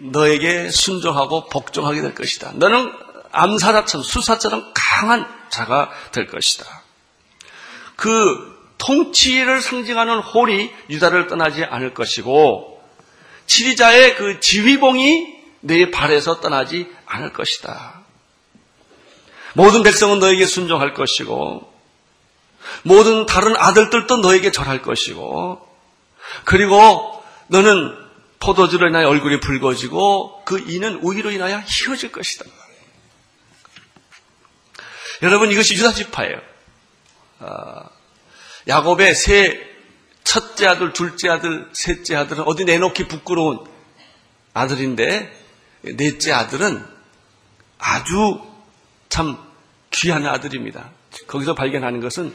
너에게 0.00 0.68
순종하고 0.70 1.48
복종하게 1.48 2.00
될 2.00 2.14
것이다. 2.16 2.52
너는 2.56 2.92
암사자처럼 3.30 4.02
수사처럼 4.02 4.72
강한 4.74 5.26
자가 5.48 5.90
될 6.10 6.26
것이다. 6.26 6.66
그 7.94 8.74
통치를 8.78 9.60
상징하는 9.60 10.18
홀이 10.18 10.72
유다를 10.90 11.28
떠나지 11.28 11.62
않을 11.62 11.94
것이고 11.94 12.82
치리자의 13.46 14.16
그 14.16 14.40
지휘봉이 14.40 15.34
내 15.60 15.92
발에서 15.92 16.40
떠나지 16.40 16.90
않을 17.06 17.32
것이다. 17.32 18.03
모든 19.54 19.82
백성은 19.82 20.18
너에게 20.18 20.46
순종할 20.46 20.94
것이고 20.94 21.72
모든 22.82 23.26
다른 23.26 23.56
아들들도 23.56 24.18
너에게 24.18 24.52
절할 24.52 24.82
것이고 24.82 25.66
그리고 26.44 27.22
너는 27.48 27.96
포도주로 28.40 28.88
인하여 28.88 29.08
얼굴이 29.08 29.40
붉어지고 29.40 30.44
그 30.44 30.62
이는 30.66 30.98
우위로 31.02 31.30
인하여 31.30 31.62
희어질 31.66 32.12
것이다. 32.12 32.44
여러분 35.22 35.50
이것이 35.50 35.74
유다 35.76 35.92
지파예요. 35.92 36.36
아, 37.40 37.88
야곱의 38.68 39.14
세 39.14 39.74
첫째 40.24 40.66
아들, 40.66 40.92
둘째 40.92 41.28
아들, 41.28 41.68
셋째 41.72 42.16
아들은 42.16 42.44
어디 42.44 42.64
내놓기 42.64 43.08
부끄러운 43.08 43.64
아들인데 44.52 45.44
넷째 45.82 46.32
아들은 46.32 46.84
아주 47.78 48.53
참 49.14 49.38
귀한 49.92 50.26
아들입니다. 50.26 50.90
거기서 51.28 51.54
발견하는 51.54 52.00
것은 52.00 52.34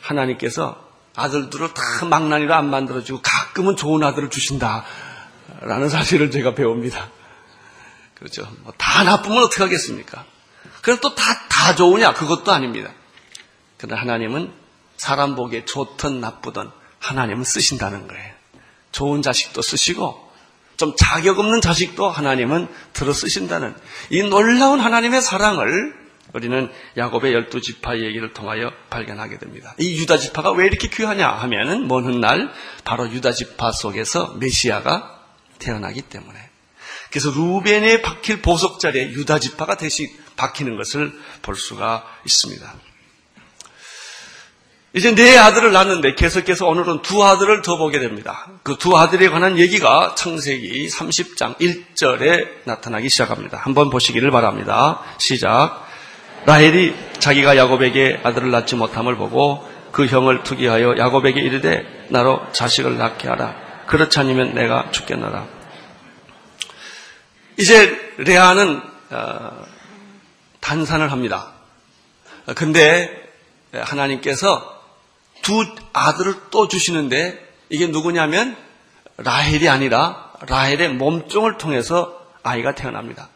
하나님께서 0.00 0.90
아들들을 1.14 1.72
다 1.72 2.04
망나니로 2.04 2.52
안 2.52 2.68
만들어주고 2.68 3.20
가끔은 3.22 3.76
좋은 3.76 4.02
아들을 4.02 4.28
주신다. 4.28 4.84
라는 5.60 5.88
사실을 5.88 6.32
제가 6.32 6.56
배웁니다. 6.56 7.10
그렇죠. 8.16 8.42
뭐 8.62 8.74
다 8.76 9.04
나쁘면 9.04 9.38
어떻게 9.44 9.62
하겠습니까? 9.62 10.24
그럼 10.82 10.98
또 11.00 11.14
다, 11.14 11.46
다 11.48 11.76
좋으냐? 11.76 12.12
그것도 12.14 12.50
아닙니다. 12.50 12.90
그러나 13.78 14.00
하나님은 14.00 14.52
사람 14.96 15.36
보기에 15.36 15.64
좋든 15.64 16.20
나쁘든 16.20 16.70
하나님은 16.98 17.44
쓰신다는 17.44 18.08
거예요. 18.08 18.34
좋은 18.90 19.22
자식도 19.22 19.62
쓰시고 19.62 20.28
좀 20.76 20.96
자격 20.96 21.38
없는 21.38 21.60
자식도 21.60 22.10
하나님은 22.10 22.66
들어 22.94 23.12
쓰신다는 23.12 23.76
이 24.10 24.22
놀라운 24.24 24.80
하나님의 24.80 25.22
사랑을 25.22 25.99
우리는 26.32 26.70
야곱의 26.96 27.32
열두 27.32 27.60
지파 27.60 27.98
얘기를 27.98 28.32
통하여 28.32 28.70
발견하게 28.88 29.38
됩니다. 29.38 29.74
이 29.78 29.98
유다 30.00 30.18
지파가 30.18 30.52
왜 30.52 30.66
이렇게 30.66 30.88
귀하냐 30.88 31.28
하면은 31.28 31.88
먼 31.88 32.04
훗날 32.04 32.52
바로 32.84 33.10
유다 33.10 33.32
지파 33.32 33.72
속에서 33.72 34.34
메시아가 34.38 35.18
태어나기 35.58 36.02
때문에 36.02 36.38
그래서 37.10 37.30
루벤의 37.30 38.02
박힐 38.02 38.40
보석 38.42 38.78
자리에 38.80 39.10
유다 39.10 39.40
지파가 39.40 39.76
대신 39.76 40.08
박히는 40.36 40.76
것을 40.76 41.12
볼 41.42 41.56
수가 41.56 42.04
있습니다. 42.24 42.74
이제 44.92 45.14
네 45.14 45.38
아들을 45.38 45.70
낳는데 45.72 46.16
계속해서 46.16 46.66
오늘은 46.66 47.02
두 47.02 47.22
아들을 47.24 47.62
더 47.62 47.76
보게 47.76 48.00
됩니다. 48.00 48.48
그 48.64 48.76
두 48.76 48.96
아들에 48.96 49.28
관한 49.28 49.56
얘기가 49.58 50.14
창세기 50.16 50.88
30장 50.88 51.56
1절에 51.58 52.48
나타나기 52.64 53.08
시작합니다. 53.08 53.58
한번 53.58 53.90
보시기를 53.90 54.30
바랍니다. 54.32 55.00
시작. 55.18 55.89
라헬이 56.46 56.94
자기가 57.18 57.56
야곱에게 57.56 58.20
아들을 58.22 58.50
낳지 58.50 58.76
못함을 58.76 59.16
보고 59.16 59.68
그 59.92 60.06
형을 60.06 60.42
투기하여 60.42 60.96
야곱에게 60.98 61.40
이르되 61.40 62.06
나로 62.10 62.40
자식을 62.52 62.96
낳게 62.96 63.28
하라. 63.28 63.54
그렇지 63.86 64.18
않으면 64.18 64.54
내가 64.54 64.90
죽겠노라. 64.90 65.46
이제 67.58 68.14
레아는 68.18 68.80
어, 69.10 69.64
단산을 70.60 71.12
합니다. 71.12 71.52
근데 72.54 73.10
하나님께서 73.72 74.80
두 75.42 75.64
아들을 75.92 76.34
또 76.50 76.68
주시는데 76.68 77.38
이게 77.68 77.86
누구냐면 77.86 78.56
라헬이 79.16 79.68
아니라 79.68 80.32
라헬의 80.46 80.90
몸종을 80.90 81.58
통해서 81.58 82.18
아이가 82.42 82.74
태어납니다. 82.74 83.28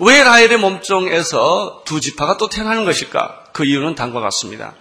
왜 0.00 0.22
라헬의 0.22 0.58
몸종에서 0.58 1.82
두 1.84 2.00
지파가 2.00 2.38
또 2.38 2.48
태어나는 2.48 2.86
것일까? 2.86 3.44
그 3.52 3.66
이유는 3.66 3.94
다음과 3.94 4.20
같습니다. 4.20 4.72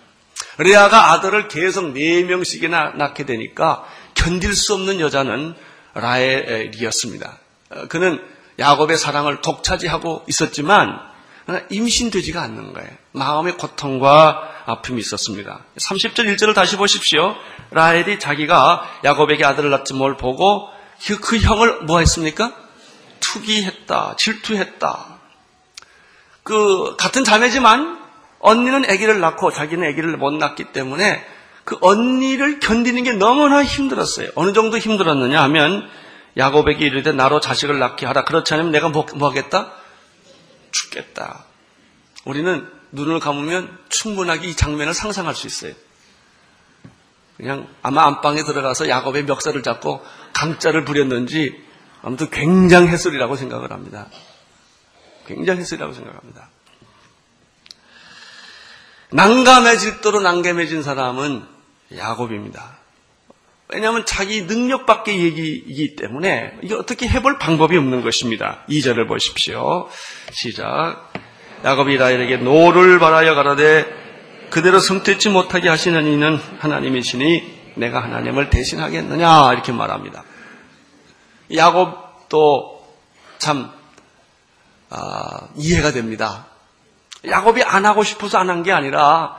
레아가 0.57 1.11
아들을 1.11 1.49
계속 1.49 1.91
네 1.91 2.23
명씩이나 2.23 2.93
낳게 2.95 3.25
되니까 3.25 3.83
견딜 4.13 4.55
수 4.55 4.73
없는 4.73 5.01
여자는 5.01 5.55
라헬이었습니다. 5.93 7.37
어, 7.71 7.87
그는 7.89 8.21
야곱의 8.59 8.97
사랑을 8.97 9.41
독차지하고 9.41 10.23
있었지만 10.27 10.99
임신되지가 11.69 12.41
않는 12.41 12.73
거예요. 12.73 12.89
마음의 13.11 13.57
고통과 13.57 14.41
아픔이 14.65 14.99
있었습니다. 15.01 15.65
30절 15.77 16.33
1절을 16.33 16.53
다시 16.53 16.77
보십시오. 16.77 17.35
라헬이 17.71 18.19
자기가 18.19 18.99
야곱에게 19.03 19.43
아들을 19.43 19.69
낳지 19.69 19.95
뭘 19.95 20.15
보고 20.15 20.69
그, 21.05 21.19
그 21.19 21.39
형을 21.39 21.81
뭐 21.83 21.99
했습니까? 21.99 22.53
투기했다, 23.19 24.15
질투했다. 24.17 25.08
그 26.49 26.95
같은 26.97 27.23
자매지만 27.23 27.99
언니는 28.39 28.83
아기를 28.89 29.19
낳고 29.19 29.51
자기는 29.51 29.87
아기를 29.87 30.17
못 30.17 30.31
낳기 30.31 30.71
때문에 30.71 31.23
그 31.63 31.77
언니를 31.79 32.59
견디는 32.59 33.03
게 33.03 33.13
너무나 33.13 33.63
힘들었어요. 33.63 34.29
어느 34.33 34.51
정도 34.53 34.79
힘들었느냐 34.79 35.43
하면 35.43 35.87
야곱에게 36.37 36.87
이르되 36.87 37.11
나로 37.11 37.39
자식을 37.39 37.77
낳게 37.77 38.07
하라. 38.07 38.23
그렇지 38.23 38.51
않으면 38.55 38.71
내가 38.71 38.89
뭐, 38.89 39.05
뭐 39.13 39.29
하겠다? 39.29 39.71
죽겠다. 40.71 41.45
우리는 42.25 42.67
눈을 42.93 43.19
감으면 43.19 43.77
충분하게 43.89 44.47
이 44.47 44.55
장면을 44.55 44.95
상상할 44.95 45.35
수 45.35 45.45
있어요. 45.45 45.73
그냥 47.37 47.67
아마 47.83 48.07
안방에 48.07 48.43
들어가서 48.43 48.89
야곱의 48.89 49.25
멱살을 49.25 49.61
잡고 49.61 50.03
강짜를 50.33 50.83
부렸는지 50.83 51.63
아무튼 52.01 52.31
굉장했으리라고 52.31 53.35
생각을 53.35 53.71
합니다. 53.71 54.07
굉장했으리라고 55.29 55.93
생각합니다. 55.93 56.49
난감해질도록 59.11 60.21
난감해진 60.21 60.83
사람은 60.83 61.43
야곱입니다. 61.95 62.77
왜냐하면 63.69 64.05
자기 64.05 64.43
능력밖에 64.43 65.19
얘기이기 65.19 65.95
때문에 65.95 66.57
이게 66.63 66.73
어떻게 66.73 67.07
해볼 67.07 67.37
방법이 67.37 67.77
없는 67.77 68.01
것입니다. 68.01 68.65
2절을 68.67 69.07
보십시오. 69.07 69.87
시작. 70.31 71.11
야곱이 71.63 71.97
라헬에게 71.97 72.37
노를 72.37 72.99
발하여 72.99 73.35
가로되 73.35 73.85
그대로 74.49 74.79
성퇴치 74.79 75.29
못하게 75.29 75.69
하시는 75.69 76.03
이는 76.07 76.37
하나님이시니 76.59 77.75
내가 77.75 78.01
하나님을 78.01 78.49
대신하겠느냐 78.49 79.53
이렇게 79.53 79.71
말합니다. 79.71 80.23
야곱도 81.55 82.79
참 83.37 83.71
아, 83.71 83.78
이해가 85.55 85.91
됩니다. 85.91 86.47
야곱이 87.25 87.63
안 87.63 87.85
하고 87.85 88.03
싶어서 88.03 88.37
안 88.37 88.49
한 88.49 88.63
게 88.63 88.71
아니라 88.71 89.37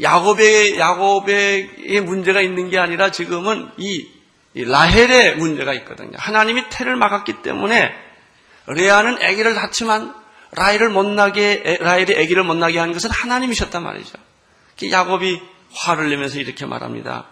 야곱의 0.00 0.78
야곱의 0.78 2.00
문제가 2.02 2.40
있는 2.40 2.68
게 2.70 2.78
아니라 2.78 3.10
지금은 3.10 3.70
이, 3.78 4.06
이 4.54 4.64
라헬의 4.64 5.36
문제가 5.36 5.72
있거든요. 5.74 6.12
하나님이 6.18 6.64
태를 6.70 6.96
막았기 6.96 7.42
때문에 7.42 7.92
레아는 8.66 9.22
아기를 9.22 9.54
낳지만 9.54 10.14
라헬을 10.52 10.90
못 10.90 11.04
나게 11.06 11.78
라헬이 11.80 12.18
아기를 12.18 12.42
못 12.44 12.54
나게 12.56 12.78
한 12.78 12.92
것은 12.92 13.10
하나님이셨단 13.10 13.82
말이죠. 13.82 14.18
야곱이 14.90 15.40
화를 15.74 16.10
내면서 16.10 16.38
이렇게 16.38 16.66
말합니다. 16.66 17.26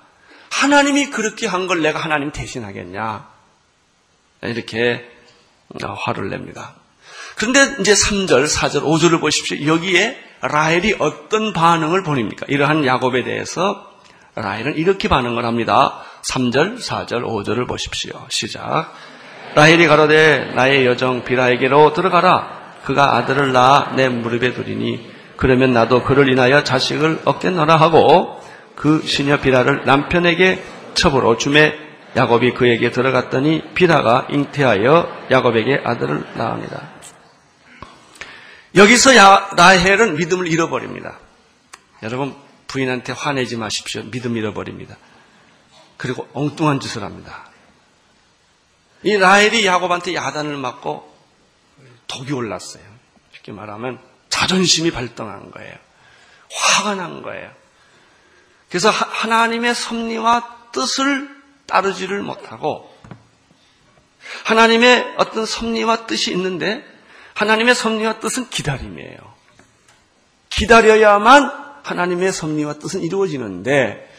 하나님이 0.51 1.11
그렇게 1.11 1.47
한 1.47 1.67
걸 1.67 1.83
내가 1.83 1.99
하나님 1.99 2.31
대신하겠냐? 2.33 3.29
이렇게 4.43 5.11
화를 6.05 6.31
냅니다. 6.31 6.75
그런데 7.37 7.77
이제 7.81 7.93
3절, 7.95 8.47
4절, 8.47 8.83
5절을 8.83 9.21
보십시오. 9.21 9.67
여기에 9.67 10.19
라헬이 10.41 10.97
어떤 10.99 11.53
반응을 11.53 12.03
보입니까? 12.03 12.47
이러한 12.49 12.87
야곱에 12.87 13.25
대해서 13.25 13.91
라헬은 14.35 14.77
이렇게 14.77 15.09
반응을 15.09 15.45
합니다. 15.45 16.03
3절, 16.23 16.81
4절, 16.81 17.25
5절을 17.25 17.67
보십시오. 17.67 18.13
시작. 18.29 18.93
라헬이 19.55 19.87
가로되 19.87 20.53
나의 20.55 20.87
여정 20.87 21.25
비라에게로 21.25 21.93
들어가라. 21.93 22.65
그가 22.85 23.17
아들을 23.17 23.53
낳아 23.53 23.93
내 23.97 24.09
무릎에 24.09 24.53
두리니 24.53 25.11
그러면 25.37 25.73
나도 25.73 26.03
그를 26.03 26.31
인하여 26.31 26.63
자식을 26.65 27.23
얻겠노라 27.25 27.77
하고 27.77 28.41
그 28.77 29.03
시녀 29.07 29.41
비라를 29.41 29.85
남편에게 29.85 30.63
첩으로 30.95 31.39
주매 31.39 31.75
야곱이 32.17 32.53
그에게 32.55 32.91
들어갔더니 32.91 33.63
비라가 33.75 34.27
잉태하여 34.31 35.27
야곱에게 35.31 35.83
아들을 35.85 36.25
낳습니다. 36.35 36.94
여기서 38.75 39.17
야, 39.17 39.51
라헬은 39.57 40.17
믿음을 40.17 40.49
잃어버립니다. 40.49 41.19
여러분 42.03 42.37
부인한테 42.67 43.13
화내지 43.13 43.57
마십시오. 43.57 44.03
믿음 44.11 44.37
잃어버립니다. 44.37 44.97
그리고 45.97 46.29
엉뚱한 46.33 46.81
짓을 46.81 47.03
합니다. 47.03 47.49
이 49.05 49.17
라헬이 49.17 49.65
야곱한테 49.65 50.15
야단을 50.15 50.57
맞고 50.57 51.15
독이 52.09 52.33
올랐어요. 52.33 52.83
쉽게 53.33 53.53
말하면 53.53 54.01
자존심이 54.29 54.91
발동한 54.91 55.51
거예요. 55.51 55.75
화가 56.51 56.97
난 56.97 57.23
거예요. 57.23 57.51
그래서 58.69 58.91
하나님의 58.91 59.75
섭리와 59.75 60.71
뜻을 60.73 61.29
따르지를 61.67 62.23
못하고 62.23 62.93
하나님의 64.45 65.15
어떤 65.19 65.47
섭리와 65.47 66.07
뜻이 66.07 66.33
있는데 66.33 66.85
하나님의 67.35 67.75
섭리와 67.75 68.21
뜻은 68.21 68.51
기다림이에요. 68.51 69.19
기다려야만 70.51 71.65
하나님의 71.83 72.33
섭리와 72.33 72.75
뜻은 72.75 73.03
이루어지는데 73.03 74.11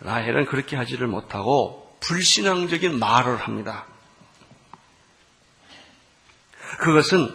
라헬은 0.00 0.46
그렇게 0.46 0.76
하지를 0.76 1.06
못하고 1.06 1.96
불신앙적인 2.00 2.98
말을 2.98 3.36
합니다. 3.36 3.86
그것은 6.78 7.34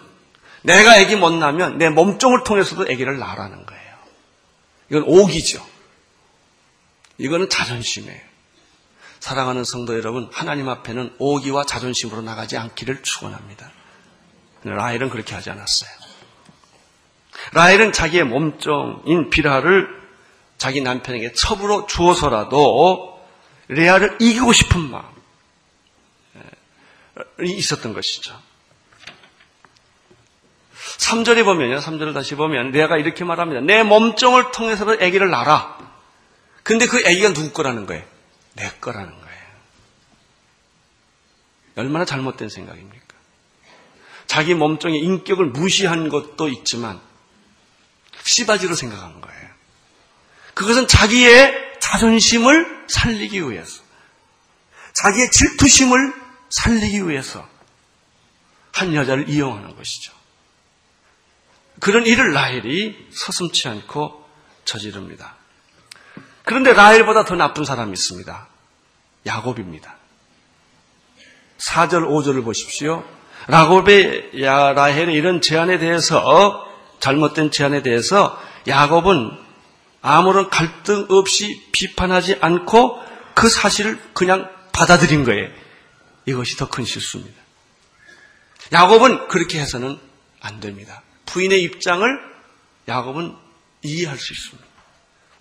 내가 0.62 0.94
아기 0.94 1.16
못 1.16 1.32
나면 1.32 1.78
내 1.78 1.90
몸종을 1.90 2.44
통해서도 2.44 2.84
아기를 2.84 3.18
낳으라는 3.18 3.66
거예요. 3.66 3.94
이건 4.90 5.04
오기죠. 5.04 5.66
이거는 7.18 7.50
자존심이에요. 7.50 8.22
사랑하는 9.20 9.64
성도 9.64 9.96
여러분, 9.96 10.30
하나님 10.34 10.68
앞에는 10.70 11.16
오기와 11.18 11.66
자존심으로 11.66 12.22
나가지 12.22 12.58
않기를 12.58 13.04
축원합니다. 13.04 13.72
라헬은 14.64 15.10
그렇게 15.10 15.36
하지 15.36 15.50
않았어요. 15.50 15.90
라헬은 17.54 17.92
자기의 17.92 18.24
몸종인 18.24 19.30
비라를 19.30 19.88
자기 20.58 20.82
남편에게 20.82 21.34
첩으로 21.34 21.88
주어서라도 21.88 23.22
레아를 23.68 24.18
이기고 24.22 24.54
싶은 24.54 24.90
마음이 24.90 25.08
있었던 27.42 27.94
것이죠. 27.94 28.40
3절에 30.98 31.44
보면요. 31.44 31.80
3절을 31.80 32.14
다시 32.14 32.36
보면 32.36 32.72
레아가 32.72 32.98
이렇게 32.98 33.24
말합니다. 33.24 33.62
내 33.62 33.84
몸종을 33.84 34.52
통해서도 34.52 34.94
아기를 34.94 35.30
낳아. 35.30 35.78
근데 36.64 36.86
그 36.86 36.98
아기가 36.98 37.34
누구 37.34 37.52
거라는 37.52 37.86
거예요? 37.86 38.04
내 38.54 38.70
거라는 38.80 39.12
거예요. 39.12 39.24
얼마나 41.76 42.06
잘못된 42.06 42.50
생각입니까? 42.50 43.03
자기 44.34 44.56
몸종의 44.56 45.00
인격을 45.00 45.46
무시한 45.52 46.10
것도 46.10 46.50
있지만 46.50 47.00
씨바지로 48.24 48.74
생각한 48.74 49.22
거예요. 49.22 49.50
그것은 50.56 50.88
자기의 50.88 51.54
자존심을 51.80 52.86
살리기 52.88 53.48
위해서, 53.48 53.84
자기의 54.94 55.30
질투심을 55.30 56.16
살리기 56.50 57.08
위해서 57.08 57.48
한 58.72 58.96
여자를 58.96 59.30
이용하는 59.30 59.76
것이죠. 59.76 60.12
그런 61.80 62.08
일을 62.08 62.34
라헬이 62.34 63.10
서슴치 63.12 63.68
않고 63.68 64.28
저지릅니다. 64.66 65.36
그런데 66.44 66.74
라헬보다 66.74 67.26
더 67.26 67.36
나쁜 67.36 67.66
사람이 67.66 67.92
있습니다. 67.94 68.48
야곱입니다. 69.28 69.96
4절, 71.60 72.08
5절을 72.08 72.44
보십시오. 72.44 73.08
라곱의 73.48 74.32
라헬의 74.34 75.16
이런 75.16 75.42
제안에 75.42 75.78
대해서 75.80 76.66
잘못된 77.00 77.52
제안에 77.52 77.82
대해서 77.84 78.42
야곱은 78.68 79.32
아무런 80.02 80.50
갈등 80.50 81.06
없이 81.10 81.62
비판하지 81.72 82.38
않고 82.42 83.02
그 83.34 83.50
사실을 83.50 84.00
그냥 84.14 84.50
받아들인 84.72 85.24
거예요. 85.24 85.50
이것이 86.26 86.58
더 86.58 86.68
큰 86.70 86.86
실수입니다. 86.86 87.42
야곱은 88.72 89.28
그렇게 89.28 89.60
해서는 89.60 90.00
안 90.42 90.60
됩니다. 90.60 91.02
부인의 91.26 91.62
입장을 91.64 92.08
야곱은 92.88 93.36
이해할 93.84 94.18
수 94.18 94.34
있습니다. 94.34 94.68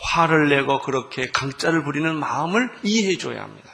화를 0.00 0.48
내고 0.48 0.80
그렇게 0.80 1.30
강짜를 1.30 1.84
부리는 1.84 2.14
마음을 2.16 2.70
이해해 2.82 3.16
줘야 3.18 3.42
합니다. 3.42 3.70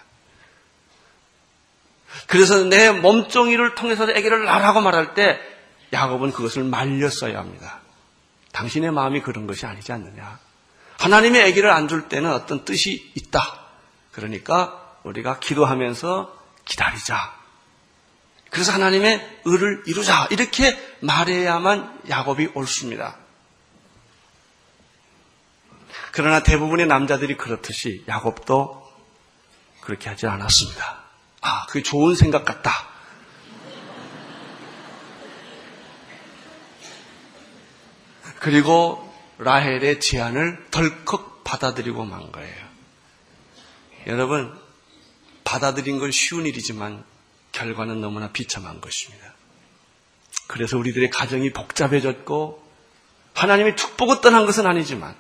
그래서 2.27 2.65
내 2.65 2.91
몸종이를 2.91 3.75
통해서 3.75 4.11
애기를 4.11 4.45
낳으라고 4.45 4.81
말할 4.81 5.15
때 5.15 5.39
야곱은 5.93 6.33
그것을 6.33 6.65
말렸어야 6.65 7.39
합니다. 7.39 7.81
당신의 8.53 8.91
마음이 8.93 9.21
그런 9.23 9.47
것이 9.47 9.67
아니지 9.67 9.93
않느냐. 9.93 10.39
하나님의 10.99 11.43
아기를 11.45 11.71
안 11.71 11.89
줄 11.89 12.09
때는 12.09 12.33
어떤 12.33 12.65
뜻이 12.65 13.13
있다. 13.15 13.61
그러니까 14.13 14.97
우리가 15.05 15.39
기도하면서 15.39 16.37
기다리자. 16.65 17.37
그래서 18.51 18.73
하나님의 18.73 19.41
의를 19.45 19.83
이루자. 19.87 20.27
이렇게 20.31 20.77
말해야만 21.01 22.01
야곱이 22.09 22.51
옳습니다. 22.55 23.17
그러나 26.13 26.43
대부분의 26.43 26.87
남자들이 26.87 27.37
그렇듯이 27.37 28.05
야곱도 28.09 28.89
그렇게 29.83 30.09
하지 30.09 30.27
않았습니다. 30.27 31.08
아, 31.41 31.67
그게 31.67 31.83
좋은 31.83 32.15
생각 32.15 32.45
같다. 32.45 32.89
그리고 38.41 39.05
라헬의 39.39 40.01
제안을 40.01 40.67
덜컥 40.71 41.45
받아들이고 41.45 42.05
만 42.05 42.31
거예요. 42.33 42.69
여러분, 44.07 44.57
받아들인 45.45 45.99
건 45.99 46.11
쉬운 46.11 46.47
일이지만 46.47 47.05
결과는 47.53 48.01
너무나 48.01 48.31
비참한 48.31 48.81
것입니다. 48.81 49.35
그래서 50.47 50.79
우리들의 50.79 51.11
가정이 51.11 51.53
복잡해졌고 51.53 52.69
툭 53.77 53.97
보고 53.97 54.21
떠난 54.21 54.47
것은 54.47 54.67
아니지만 54.67 55.15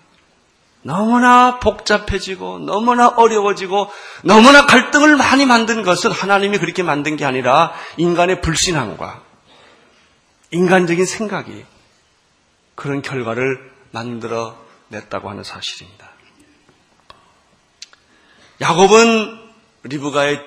너무나 0.88 1.58
복잡해지고 1.58 2.60
너무나 2.60 3.08
어려워지고 3.08 3.90
너무나 4.22 4.64
갈등을 4.64 5.16
많이 5.16 5.44
만든 5.44 5.82
것은 5.82 6.10
하나님이 6.10 6.56
그렇게 6.56 6.82
만든 6.82 7.16
게 7.16 7.26
아니라 7.26 7.74
인간의 7.98 8.40
불신함과 8.40 9.20
인간적인 10.50 11.04
생각이 11.04 11.66
그런 12.74 13.02
결과를 13.02 13.70
만들어 13.90 14.56
냈다고 14.88 15.28
하는 15.28 15.44
사실입니다. 15.44 16.08
야곱은 18.62 19.40
리브가의 19.82 20.40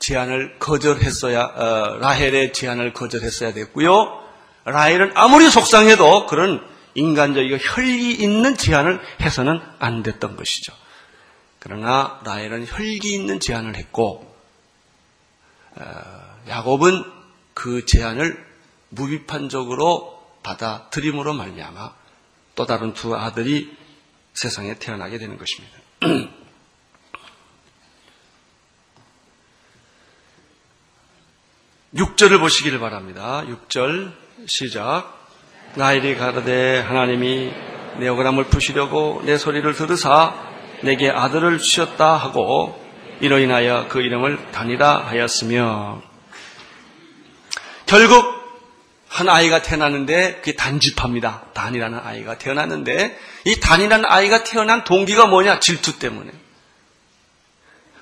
제안을 0.00 0.58
거절했어야 0.58 1.40
어, 1.40 1.98
라헬의 2.00 2.52
제안을 2.52 2.94
거절했어야 2.94 3.52
됐고요. 3.54 4.20
라헬은 4.64 5.12
아무리 5.14 5.48
속상해도 5.48 6.26
그런 6.26 6.73
인간적이고 6.94 7.56
혈기 7.56 8.12
있는 8.12 8.56
제안을 8.56 9.00
해서는 9.20 9.60
안 9.78 10.02
됐던 10.02 10.36
것이죠. 10.36 10.72
그러나 11.58 12.20
라헬은 12.24 12.66
혈기 12.66 13.14
있는 13.14 13.40
제안을 13.40 13.76
했고 13.76 14.34
어, 15.76 15.84
야곱은 16.48 17.04
그 17.54 17.86
제안을 17.86 18.44
무비판적으로 18.90 20.14
받아들임으로 20.42 21.32
말미암아 21.32 21.94
또 22.54 22.66
다른 22.66 22.92
두 22.92 23.16
아들이 23.16 23.76
세상에 24.34 24.74
태어나게 24.78 25.18
되는 25.18 25.38
것입니다. 25.38 25.78
6절을 31.94 32.40
보시기를 32.40 32.80
바랍니다. 32.80 33.44
6절 33.46 34.12
시작. 34.46 35.23
나일이 35.76 36.14
가르되 36.16 36.78
하나님이 36.78 37.52
내 37.98 38.06
억울함을 38.06 38.44
푸시려고 38.44 39.22
내 39.24 39.36
소리를 39.36 39.72
들으사 39.74 40.32
내게 40.82 41.10
아들을 41.10 41.58
주셨다 41.58 42.14
하고 42.14 42.80
이로 43.20 43.40
인하여 43.40 43.86
그 43.88 44.00
이름을 44.00 44.52
단이라 44.52 44.98
하였으며 45.06 46.00
결국 47.86 48.24
한 49.08 49.28
아이가 49.28 49.62
태어났는데 49.62 50.36
그게 50.36 50.54
단집합니다. 50.54 51.46
단이라는 51.54 51.98
아이가 52.02 52.38
태어났는데 52.38 53.18
이 53.44 53.60
단이라는 53.60 54.04
아이가 54.06 54.44
태어난 54.44 54.84
동기가 54.84 55.26
뭐냐? 55.26 55.58
질투 55.58 55.98
때문에. 55.98 56.30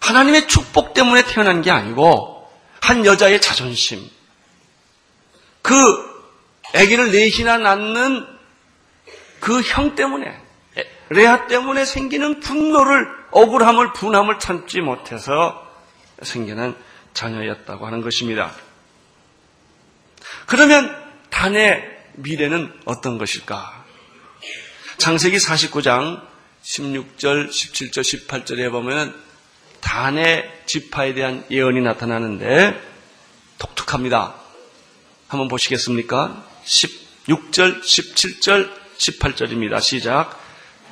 하나님의 0.00 0.46
축복 0.48 0.92
때문에 0.92 1.24
태어난 1.24 1.62
게 1.62 1.70
아니고 1.70 2.50
한 2.80 3.06
여자의 3.06 3.40
자존심. 3.40 4.06
그 5.62 6.11
아기를 6.74 7.10
넷이나 7.12 7.58
낳는 7.58 8.26
그 9.40 9.60
형 9.62 9.94
때문에 9.94 10.40
레아 11.10 11.46
때문에 11.46 11.84
생기는 11.84 12.40
분노를 12.40 13.06
억울함을 13.32 13.92
분함을 13.92 14.38
참지 14.38 14.80
못해서 14.80 15.68
생기는 16.22 16.74
자녀였다고 17.12 17.86
하는 17.86 18.00
것입니다. 18.00 18.52
그러면 20.46 20.94
단의 21.30 21.82
미래는 22.14 22.72
어떤 22.84 23.18
것일까? 23.18 23.84
창세기 24.98 25.36
49장 25.38 26.22
16절, 26.62 27.48
17절, 27.50 28.26
18절에 28.28 28.70
보면 28.70 29.14
단의 29.80 30.48
지파에 30.66 31.12
대한 31.14 31.44
예언이 31.50 31.80
나타나는데 31.80 32.80
독특합니다. 33.58 34.34
한번 35.28 35.48
보시겠습니까? 35.48 36.44
16절, 36.64 37.82
17절, 37.82 38.70
18절입니다. 38.96 39.80
시작. 39.80 40.40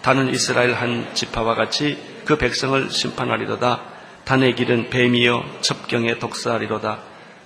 단은 0.03 0.31
이스라엘 0.31 0.75
한 0.75 1.15
지파와 1.15 1.55
같이 1.55 1.99
그 2.25 2.39
백성을 2.39 2.91
심판하리로다. 2.91 3.83
단의 4.25 4.55
길은 4.55 4.91
뱀이여 4.91 5.59
첩경에 5.61 6.19
독사하리로다. 6.19 7.03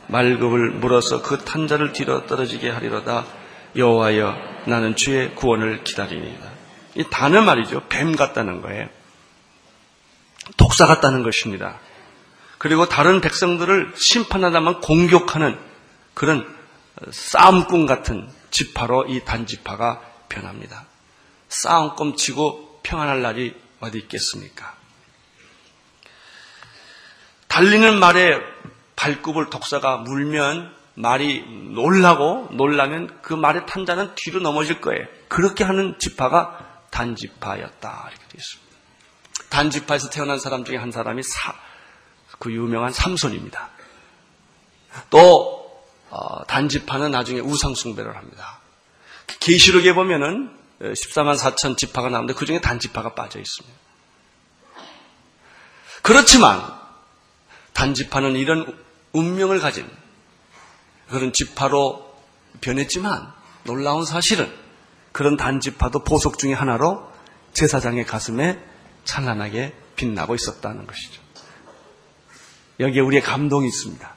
말급을 0.08 0.70
물어서 0.72 1.22
그 1.22 1.38
탄자를 1.38 1.92
뒤로 1.92 2.26
떨어지게 2.26 2.70
하리로다. 2.70 3.24
여호와여 3.76 4.36
나는 4.66 4.94
주의 4.94 5.34
구원을 5.34 5.82
기다리니이다. 5.84 6.52
이 6.96 7.04
단은 7.10 7.44
말이죠. 7.44 7.82
뱀 7.88 8.14
같다는 8.14 8.62
거예요. 8.62 8.88
독사 10.56 10.86
같다는 10.86 11.22
것입니다. 11.22 11.80
그리고 12.58 12.88
다른 12.88 13.20
백성들을 13.20 13.92
심판하다만 13.96 14.80
공격하는 14.80 15.58
그런 16.14 16.46
싸움꾼 17.10 17.86
같은 17.86 18.28
지파로 18.50 19.06
이 19.08 19.24
단지파가 19.24 20.00
변합니다. 20.28 20.86
싸움꿈 21.48 22.16
치고 22.16 22.80
평안할 22.82 23.22
날이 23.22 23.54
어디 23.80 23.98
있겠습니까? 23.98 24.74
달리는 27.48 27.98
말에 27.98 28.40
발굽을 28.96 29.50
독사가 29.50 29.98
물면 29.98 30.74
말이 30.94 31.44
놀라고 31.72 32.48
놀라면 32.52 33.20
그 33.22 33.34
말의 33.34 33.66
탄자는 33.66 34.14
뒤로 34.14 34.40
넘어질 34.40 34.80
거예요. 34.80 35.06
그렇게 35.28 35.64
하는 35.64 35.98
지파가 35.98 36.82
단지파였다. 36.90 38.08
이렇게 38.10 38.24
되어 38.28 38.38
있습니다. 38.38 38.74
단지파에서 39.50 40.10
태어난 40.10 40.38
사람 40.38 40.64
중에 40.64 40.76
한 40.76 40.92
사람이 40.92 41.22
사, 41.22 41.54
그 42.38 42.52
유명한 42.52 42.92
삼손입니다. 42.92 43.70
또 45.10 45.18
어, 45.18 45.53
단지파는 46.48 47.10
나중에 47.10 47.40
우상 47.40 47.74
숭배를 47.74 48.16
합니다. 48.16 48.60
계시록에 49.40 49.94
보면은 49.94 50.50
14만 50.80 51.36
4천 51.36 51.76
지파가 51.76 52.08
나오는데 52.08 52.34
그 52.34 52.46
중에 52.46 52.60
단지파가 52.60 53.14
빠져 53.14 53.38
있습니다. 53.38 53.78
그렇지만 56.02 56.62
단지파는 57.72 58.36
이런 58.36 58.78
운명을 59.12 59.60
가진 59.60 59.88
그런 61.08 61.32
지파로 61.32 62.14
변했지만 62.60 63.32
놀라운 63.64 64.04
사실은 64.04 64.52
그런 65.12 65.36
단지파도 65.36 66.04
보석 66.04 66.38
중의 66.38 66.54
하나로 66.54 67.10
제사장의 67.52 68.04
가슴에 68.04 68.62
찬란하게 69.04 69.74
빛나고 69.96 70.34
있었다는 70.34 70.86
것이죠. 70.86 71.22
여기에 72.80 73.00
우리의 73.00 73.22
감동이 73.22 73.68
있습니다. 73.68 74.14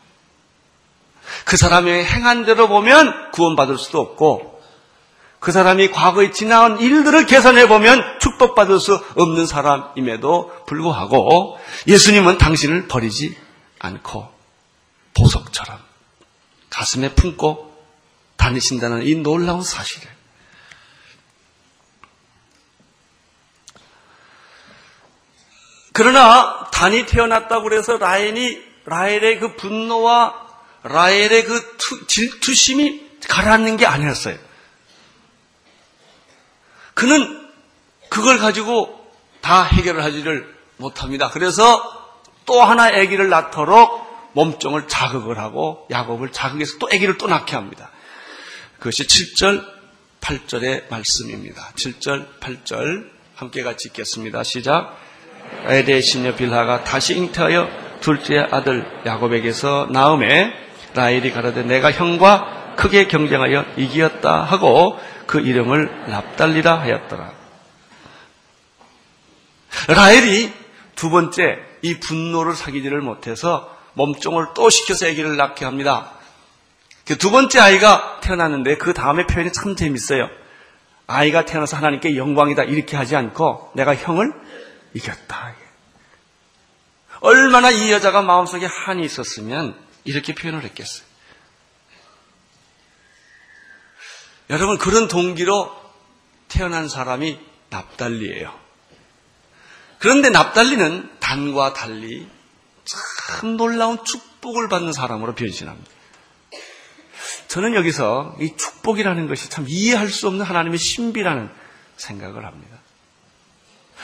그 1.45 1.57
사람의 1.57 2.05
행한 2.05 2.45
대로 2.45 2.67
보면 2.67 3.31
구원받을 3.31 3.77
수도 3.77 3.99
없고 3.99 4.57
그 5.39 5.51
사람이 5.51 5.91
과거에 5.91 6.31
지나온 6.31 6.79
일들을 6.79 7.25
계산해 7.25 7.67
보면 7.67 8.19
축복받을 8.19 8.79
수 8.79 8.95
없는 9.15 9.45
사람임에도 9.45 10.65
불구하고 10.65 11.57
예수님은 11.87 12.37
당신을 12.37 12.87
버리지 12.87 13.37
않고 13.79 14.27
보석처럼 15.13 15.77
가슴에 16.69 17.13
품고 17.13 17.67
다니신다는 18.37 19.05
이 19.05 19.15
놀라운 19.15 19.61
사실을 19.61 20.09
그러나 25.93 26.67
단이 26.71 27.07
태어났다고 27.07 27.63
그래서 27.63 27.97
라헬이 27.97 28.63
라헬의 28.85 29.39
그 29.39 29.55
분노와 29.55 30.46
라헬의 30.83 31.43
그 31.45 31.77
투, 31.77 32.07
질투심이 32.07 33.07
가라앉는 33.27 33.77
게 33.77 33.85
아니었어요. 33.85 34.37
그는 36.93 37.47
그걸 38.09 38.37
가지고 38.37 38.97
다 39.41 39.63
해결을 39.63 40.03
하지를 40.03 40.55
못합니다. 40.77 41.29
그래서 41.29 41.81
또 42.45 42.61
하나 42.63 42.85
아기를 42.85 43.29
낳도록 43.29 44.07
몸종을 44.33 44.87
자극을 44.87 45.39
하고 45.39 45.87
야곱을 45.91 46.31
자극해서 46.31 46.77
또 46.79 46.87
아기를 46.87 47.17
또 47.17 47.27
낳게 47.27 47.55
합니다. 47.55 47.91
그것이 48.77 49.05
7절, 49.05 49.65
8절의 50.21 50.89
말씀입니다. 50.89 51.71
7절, 51.75 52.39
8절 52.39 53.09
함께 53.35 53.63
같이 53.63 53.89
읽겠습니다. 53.89 54.43
시작. 54.43 54.97
에데의 55.65 56.01
시녀 56.01 56.35
빌하가 56.35 56.83
다시 56.83 57.15
잉태하여 57.15 57.99
둘째 58.01 58.39
아들 58.51 58.85
야곱에게서 59.05 59.89
낳음에 59.91 60.66
라헬이 60.97 61.31
가라되 61.31 61.63
내가 61.63 61.91
형과 61.91 62.73
크게 62.75 63.07
경쟁하여 63.07 63.65
이기었다 63.77 64.43
하고 64.43 64.99
그 65.25 65.39
이름을 65.39 66.09
납달리라 66.09 66.79
하였더라. 66.79 67.31
라헬이 69.87 70.51
두 70.95 71.09
번째 71.09 71.59
이 71.81 71.99
분노를 71.99 72.55
사귀지를 72.55 73.01
못해서 73.01 73.75
몸종을 73.93 74.47
또 74.55 74.69
시켜서 74.69 75.07
아기를 75.07 75.37
낳게 75.37 75.65
합니다. 75.65 76.11
그 77.05 77.15
두 77.17 77.31
번째 77.31 77.59
아이가 77.59 78.19
태어났는데 78.21 78.77
그 78.77 78.93
다음에 78.93 79.25
표현이 79.25 79.53
참 79.53 79.75
재밌어요. 79.75 80.29
아이가 81.07 81.45
태어나서 81.45 81.77
하나님께 81.77 82.17
영광이다 82.17 82.63
이렇게 82.63 82.97
하지 82.97 83.15
않고 83.15 83.71
내가 83.75 83.95
형을 83.95 84.33
이겼다. 84.93 85.53
얼마나 87.21 87.71
이 87.71 87.91
여자가 87.91 88.21
마음속에 88.21 88.65
한이 88.65 89.03
있었으면 89.05 89.75
이렇게 90.07 90.33
표현을 90.33 90.63
했겠어요. 90.63 91.05
여러분 94.49 94.77
그런 94.77 95.07
동기로 95.07 95.75
태어난 96.47 96.87
사람이 96.87 97.39
납달리예요. 97.69 98.57
그런데 99.99 100.29
납달리는 100.29 101.19
단과 101.19 101.73
달리 101.73 102.27
참 102.85 103.57
놀라운 103.57 104.03
축복을 104.03 104.69
받는 104.69 104.93
사람으로 104.93 105.35
변신합니다. 105.35 105.91
저는 107.49 107.75
여기서 107.75 108.37
이 108.39 108.55
축복이라는 108.55 109.27
것이 109.27 109.49
참 109.49 109.65
이해할 109.67 110.09
수 110.09 110.27
없는 110.27 110.45
하나님의 110.45 110.77
신비라는 110.77 111.49
생각을 111.97 112.45
합니다. 112.45 112.77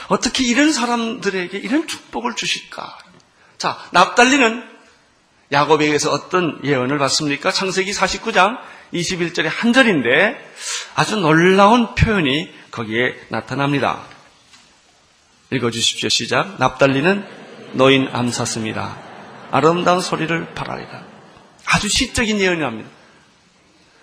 어떻게 0.08 0.44
이런 0.44 0.74
사람들에게 0.74 1.58
이런 1.58 1.88
축복을 1.88 2.36
주실까? 2.36 2.98
자, 3.58 3.78
납달리는 3.92 4.73
야곱에게서 5.54 6.12
어떤 6.12 6.60
예언을 6.64 6.98
받습니까? 6.98 7.52
창세기 7.52 7.92
49장 7.92 8.58
21절의 8.94 9.50
한 9.50 9.72
절인데 9.72 10.54
아주 10.96 11.16
놀라운 11.16 11.94
표현이 11.94 12.52
거기에 12.72 13.16
나타납니다. 13.30 14.02
읽어주십시오. 15.52 16.10
시작. 16.10 16.58
납달리는 16.58 17.26
노인 17.74 18.10
암사슴이다. 18.12 18.98
아름다운 19.52 20.02
소리를 20.02 20.54
바라리라. 20.56 21.06
아주 21.66 21.88
시적인 21.88 22.40
예언이 22.40 22.60
납니다. 22.60 22.90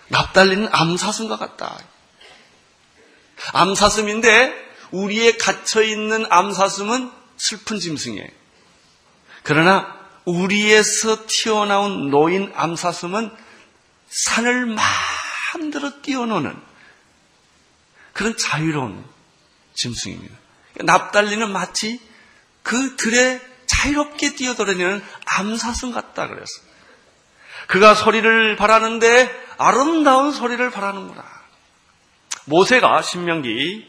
납달리는 0.09 0.69
암사슴과 0.71 1.37
같다. 1.37 1.77
암사슴인데 3.53 4.55
우리의 4.93 5.37
갇혀있는 5.39 6.27
암사슴은 6.31 7.11
슬픈 7.37 7.81
짐승이에요. 7.81 8.29
그러나 9.43 10.00
우리에서 10.31 11.27
튀어나온 11.27 12.11
노인 12.11 12.53
암사슴은 12.55 13.35
산을 14.09 14.67
마음대로 14.67 16.01
뛰어노는 16.03 16.57
그런 18.13 18.37
자유로운 18.37 19.05
짐승입니다. 19.75 20.35
납달리는 20.83 21.51
마치 21.51 22.01
그 22.63 22.97
들에 22.97 23.41
자유롭게 23.67 24.35
뛰어돌아다니는 24.35 25.03
암사슴 25.27 25.93
같다 25.93 26.29
그랬어. 26.29 26.61
그가 27.67 27.95
소리를 27.95 28.57
바라는데 28.57 29.31
아름다운 29.59 30.33
소리를 30.33 30.71
바라는구나. 30.71 31.25
모세가 32.47 33.03
신명기 33.03 33.87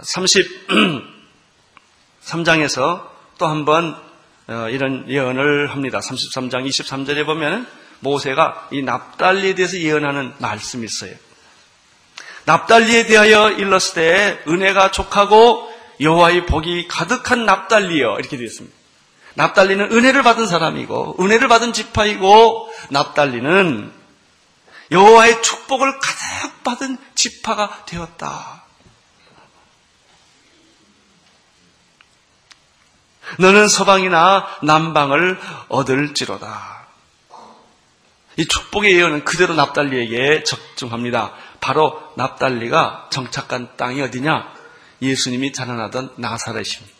33장에서 0.00 2.80
어, 2.80 3.08
또 3.42 3.48
한번 3.48 3.96
어, 4.46 4.68
이런 4.70 5.04
예언을 5.08 5.72
합니다. 5.72 5.98
33장 5.98 6.64
23절에 6.64 7.26
보면 7.26 7.66
모세가 7.98 8.68
이 8.70 8.82
납달리에 8.82 9.56
대해서 9.56 9.76
예언하는 9.76 10.34
말씀이 10.38 10.84
있어요. 10.84 11.12
납달리에 12.44 13.06
대하여 13.06 13.50
일렀을 13.50 13.94
때 13.94 14.38
은혜가 14.46 14.92
족하고 14.92 15.68
여호와의 16.00 16.46
복이 16.46 16.86
가득한 16.86 17.44
납달리여 17.44 18.20
이렇게 18.20 18.36
되어 18.36 18.46
있습니다. 18.46 18.76
납달리는 19.34 19.90
은혜를 19.90 20.22
받은 20.22 20.46
사람이고 20.46 21.16
은혜를 21.18 21.48
받은 21.48 21.72
지파이고 21.72 22.72
납달리는 22.90 23.92
여호와의 24.92 25.42
축복을 25.42 25.98
가득 25.98 26.62
받은 26.62 26.96
지파가 27.16 27.86
되었다. 27.86 28.61
너는 33.38 33.68
서방이나 33.68 34.46
남방을 34.62 35.38
얻을지로다. 35.68 36.86
이 38.36 38.46
축복의 38.46 38.94
예언은 38.94 39.24
그대로 39.24 39.54
납달리에게 39.54 40.44
적중합니다. 40.44 41.32
바로 41.60 42.02
납달리가 42.16 43.08
정착한 43.10 43.76
땅이 43.76 44.00
어디냐? 44.02 44.52
예수님이 45.02 45.52
자라나던 45.52 46.14
나사렛입니다. 46.16 46.92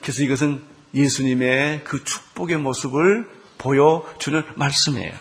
그래서 0.00 0.22
이것은 0.22 0.64
예수님의 0.94 1.84
그 1.84 2.02
축복의 2.04 2.56
모습을 2.56 3.28
보여주는 3.58 4.42
말씀이에요. 4.56 5.12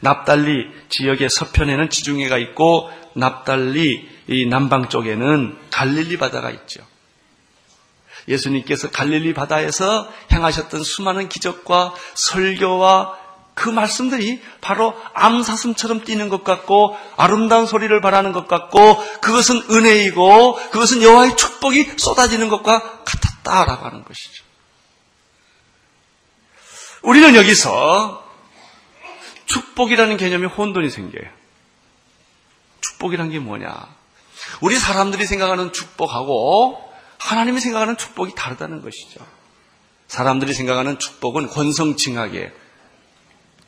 납달리 0.00 0.70
지역의 0.88 1.28
서편에는 1.28 1.90
지중해가 1.90 2.38
있고 2.38 2.90
납달리 3.14 4.08
이 4.28 4.46
남방 4.46 4.88
쪽에는 4.88 5.58
갈릴리 5.70 6.18
바다가 6.18 6.50
있죠. 6.50 6.86
예수님께서 8.28 8.90
갈릴리 8.90 9.34
바다에서 9.34 10.10
행하셨던 10.32 10.82
수많은 10.82 11.28
기적과 11.28 11.94
설교와 12.14 13.18
그 13.54 13.68
말씀들이 13.68 14.42
바로 14.60 14.94
암사슴처럼 15.14 16.04
뛰는 16.04 16.28
것 16.28 16.42
같고 16.42 16.96
아름다운 17.16 17.66
소리를 17.66 18.00
바라는 18.00 18.32
것 18.32 18.48
같고 18.48 18.96
그것은 19.20 19.62
은혜이고 19.70 20.56
그것은 20.70 21.02
여호와의 21.02 21.36
축복이 21.36 21.92
쏟아지는 21.96 22.48
것과 22.48 23.04
같았다라고 23.04 23.86
하는 23.86 24.04
것이죠. 24.04 24.44
우리는 27.02 27.36
여기서 27.36 28.24
축복이라는 29.46 30.16
개념이 30.16 30.46
혼돈이 30.46 30.90
생겨요. 30.90 31.30
축복이란 32.80 33.30
게 33.30 33.38
뭐냐? 33.38 33.72
우리 34.60 34.78
사람들이 34.78 35.26
생각하는 35.26 35.72
축복하고 35.72 36.93
하나님이 37.24 37.58
생각하는 37.60 37.96
축복이 37.96 38.34
다르다는 38.34 38.82
것이죠. 38.82 39.26
사람들이 40.08 40.52
생각하는 40.52 40.98
축복은 40.98 41.48
권성징하게 41.48 42.52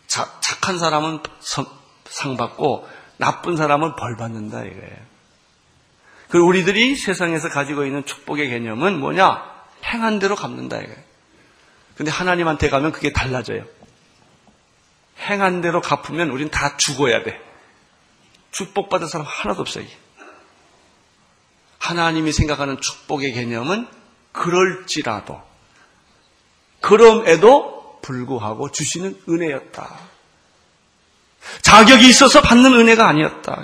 자, 0.06 0.30
착한 0.40 0.78
사람은 0.78 1.20
상 1.40 2.36
받고 2.36 2.86
나쁜 3.16 3.56
사람은 3.56 3.96
벌 3.96 4.16
받는다 4.16 4.62
이거예요. 4.62 4.96
그 6.28 6.38
우리들이 6.38 6.96
세상에서 6.96 7.48
가지고 7.48 7.86
있는 7.86 8.04
축복의 8.04 8.50
개념은 8.50 9.00
뭐냐? 9.00 9.42
행한 9.84 10.18
대로 10.18 10.36
갚는다 10.36 10.76
이거예요. 10.76 10.98
근데 11.96 12.10
하나님한테 12.10 12.68
가면 12.68 12.92
그게 12.92 13.14
달라져요. 13.14 13.64
행한 15.18 15.62
대로 15.62 15.80
갚으면 15.80 16.28
우린 16.28 16.50
다 16.50 16.76
죽어야 16.76 17.22
돼. 17.22 17.40
축복받은 18.50 19.06
사람 19.08 19.26
하나도 19.26 19.62
없어요. 19.62 19.86
하나님이 21.78 22.32
생각하는 22.32 22.80
축복의 22.80 23.32
개념은 23.32 23.86
그럴지라도 24.32 25.42
그럼에도 26.80 27.98
불구하고 28.02 28.70
주시는 28.70 29.22
은혜였다. 29.28 29.98
자격이 31.62 32.08
있어서 32.08 32.42
받는 32.42 32.74
은혜가 32.74 33.06
아니었다. 33.08 33.62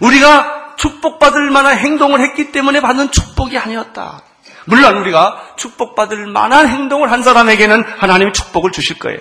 우리가 0.00 0.76
축복받을 0.76 1.50
만한 1.50 1.78
행동을 1.78 2.20
했기 2.20 2.52
때문에 2.52 2.80
받는 2.80 3.10
축복이 3.10 3.56
아니었다. 3.58 4.22
물론 4.66 4.96
우리가 4.98 5.54
축복받을 5.56 6.26
만한 6.26 6.68
행동을 6.68 7.10
한 7.10 7.22
사람에게는 7.22 7.82
하나님이 7.82 8.32
축복을 8.32 8.72
주실 8.72 8.98
거예요. 8.98 9.20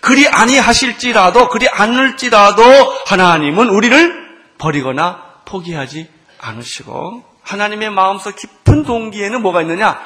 그리 0.00 0.28
아니하실지라도 0.28 1.48
그리 1.48 1.68
않을지라도 1.68 2.62
하나님은 3.06 3.68
우리를 3.68 4.29
버리거나 4.60 5.42
포기하지 5.46 6.08
않으시고 6.38 7.24
하나님의 7.42 7.90
마음속 7.90 8.36
깊은 8.36 8.84
동기에는 8.84 9.42
뭐가 9.42 9.62
있느냐? 9.62 10.00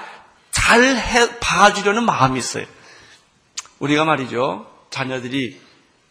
잘 0.51 0.83
해, 0.83 1.39
봐주려는 1.41 2.05
마음이 2.05 2.39
있어요. 2.39 2.65
우리가 3.81 4.05
말이죠. 4.05 4.67
자녀들이 4.91 5.61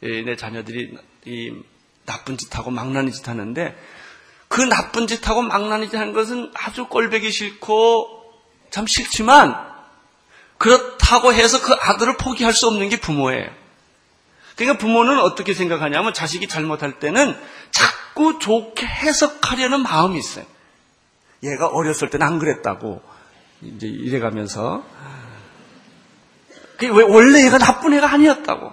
내 0.01 0.35
자녀들이 0.35 0.95
이 1.25 1.53
나쁜 2.05 2.37
짓하고 2.37 2.69
망나니 2.69 3.11
짓 3.11 3.27
하는데 3.27 3.75
그 4.49 4.61
나쁜 4.61 5.07
짓하고 5.07 5.41
망나니 5.41 5.89
짓 5.89 5.95
하는 5.95 6.13
것은 6.13 6.51
아주 6.53 6.87
꼴배기 6.87 7.31
싫고 7.31 8.33
참 8.69 8.85
싫지만 8.85 9.55
그렇다고 10.57 11.33
해서 11.33 11.61
그 11.61 11.73
아들을 11.73 12.17
포기할 12.17 12.53
수 12.53 12.67
없는 12.67 12.89
게 12.89 12.99
부모예요. 12.99 13.49
그러니까 14.55 14.77
부모는 14.77 15.19
어떻게 15.19 15.53
생각하냐면 15.53 16.13
자식이 16.13 16.47
잘못할 16.47 16.99
때는 16.99 17.35
자꾸 18.13 18.37
좋게 18.37 18.85
해석하려는 18.85 19.81
마음이 19.81 20.17
있어요. 20.17 20.45
얘가 21.43 21.67
어렸을 21.67 22.09
때는 22.11 22.25
안 22.25 22.39
그랬다고 22.39 23.01
이제 23.61 23.87
이래가면서 23.87 24.83
원래 27.09 27.45
얘가 27.45 27.57
나쁜 27.57 27.93
애가 27.93 28.11
아니었다고. 28.11 28.71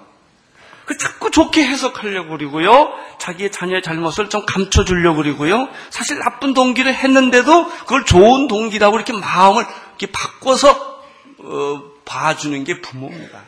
그 0.85 0.96
자꾸 0.98 1.31
좋게 1.31 1.64
해석하려고 1.66 2.37
그러고요. 2.37 2.92
자기의 3.18 3.50
자녀의 3.53 3.83
잘못을 3.83 4.29
좀 4.29 4.44
감춰주려고 4.44 5.22
그러고요. 5.22 5.68
사실 5.88 6.18
나쁜 6.18 6.53
동기를 6.53 6.92
했는데도 6.92 7.68
그걸 7.68 8.05
좋은 8.05 8.46
동기라고 8.46 8.96
이렇게 8.96 9.12
마음을 9.12 9.64
이렇게 9.90 10.12
바꿔서 10.12 11.00
어, 11.38 11.83
봐주는 12.05 12.62
게 12.64 12.81
부모입니다. 12.81 13.40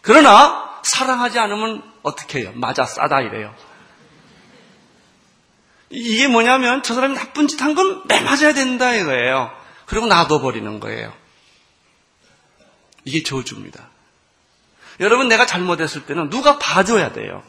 그러나 0.00 0.80
사랑하지 0.84 1.38
않으면 1.38 1.82
어떻게 2.02 2.40
해요? 2.40 2.52
맞아 2.54 2.84
싸다 2.84 3.20
이래요. 3.20 3.54
이게 5.92 6.26
뭐냐면 6.28 6.82
저 6.82 6.94
사람이 6.94 7.14
나쁜 7.14 7.48
짓 7.48 7.60
한 7.62 7.74
건 7.74 8.02
매 8.06 8.20
맞아야 8.20 8.52
된다 8.54 8.94
이거예요. 8.94 9.50
그리고 9.86 10.06
놔둬버리는 10.06 10.80
거예요. 10.80 11.12
이게 13.04 13.22
저주입니다. 13.22 13.88
여러분 15.00 15.28
내가 15.28 15.46
잘못했을 15.46 16.06
때는 16.06 16.30
누가 16.30 16.58
봐줘야 16.58 17.12
돼요. 17.12 17.42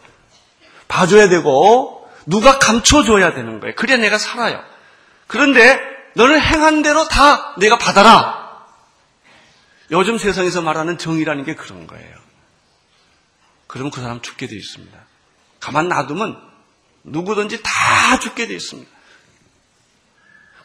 봐줘야 0.88 1.30
되고 1.30 2.10
누가 2.26 2.58
감춰줘야 2.60 3.34
되는 3.34 3.60
거예요. 3.60 3.76
그래야 3.76 3.98
내가 3.98 4.18
살아요. 4.18 4.64
그런데 5.28 5.80
너는 6.16 6.40
행한 6.40 6.82
대로 6.82 7.08
다 7.08 7.56
내가 7.58 7.78
받아라. 7.78 8.44
요즘 9.92 10.18
세상에서 10.18 10.62
말하는 10.62 10.98
정의라는 10.98 11.44
게 11.44 11.56
그런 11.56 11.88
거예요. 11.88 12.16
그러면 13.68 13.92
그 13.92 14.02
사람 14.02 14.22
죽게 14.22 14.48
되어 14.48 14.58
있습니다. 14.58 14.98
가만 15.60 15.88
놔두면 15.90 16.53
누구든지 17.04 17.62
다 17.64 18.20
죽게 18.20 18.48
되어 18.48 18.58
있습니다. 18.58 18.90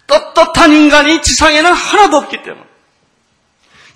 떳떳한 0.07 0.73
인간이 0.73 1.23
지상에는 1.23 1.73
하나도 1.73 2.17
없기 2.17 2.43
때문에. 2.43 2.67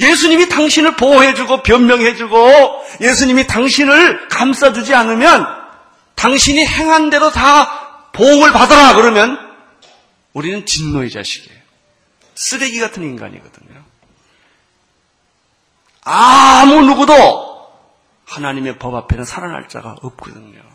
예수님이 0.00 0.48
당신을 0.48 0.96
보호해주고 0.96 1.62
변명해주고 1.62 2.84
예수님이 3.00 3.46
당신을 3.46 4.28
감싸주지 4.28 4.94
않으면 4.94 5.46
당신이 6.14 6.64
행한 6.66 7.10
대로 7.10 7.30
다 7.30 8.10
보험을 8.12 8.52
받아라 8.52 8.94
그러면 8.94 9.38
우리는 10.32 10.66
진노의 10.66 11.10
자식이에요. 11.10 11.60
쓰레기 12.34 12.80
같은 12.80 13.02
인간이거든요. 13.02 13.82
아무 16.04 16.82
누구도 16.82 17.70
하나님의 18.26 18.78
법 18.78 18.94
앞에는 18.94 19.24
살아날 19.24 19.68
자가 19.68 19.96
없거든요. 20.02 20.71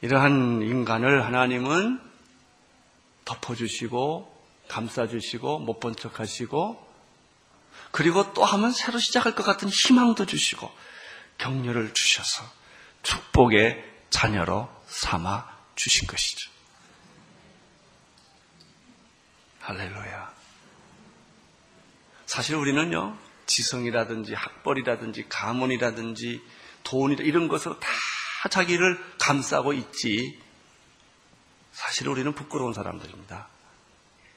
이러한 0.00 0.62
인간을 0.62 1.24
하나님은 1.24 2.00
덮어주시고 3.24 4.36
감싸주시고 4.68 5.60
못 5.60 5.80
본 5.80 5.94
척 5.96 6.20
하시고 6.20 6.86
그리고 7.90 8.32
또 8.34 8.44
하면 8.44 8.70
새로 8.72 8.98
시작할 8.98 9.34
것 9.34 9.42
같은 9.42 9.68
희망도 9.68 10.26
주시고 10.26 10.70
격려를 11.38 11.94
주셔서 11.94 12.44
축복의 13.02 13.84
자녀로 14.10 14.68
삼아 14.86 15.46
주신 15.74 16.06
것이죠. 16.06 16.50
할렐루야. 19.60 20.32
사실 22.26 22.56
우리는요, 22.56 23.16
지성이라든지 23.46 24.34
학벌이라든지 24.34 25.28
가문이라든지 25.28 26.42
돈이라 26.84 27.24
이런 27.24 27.48
것으로 27.48 27.78
다 27.78 27.88
자기를 28.48 29.16
감싸고 29.18 29.72
있지. 29.72 30.40
사실 31.72 32.08
우리는 32.08 32.32
부끄러운 32.34 32.72
사람들입니다. 32.72 33.48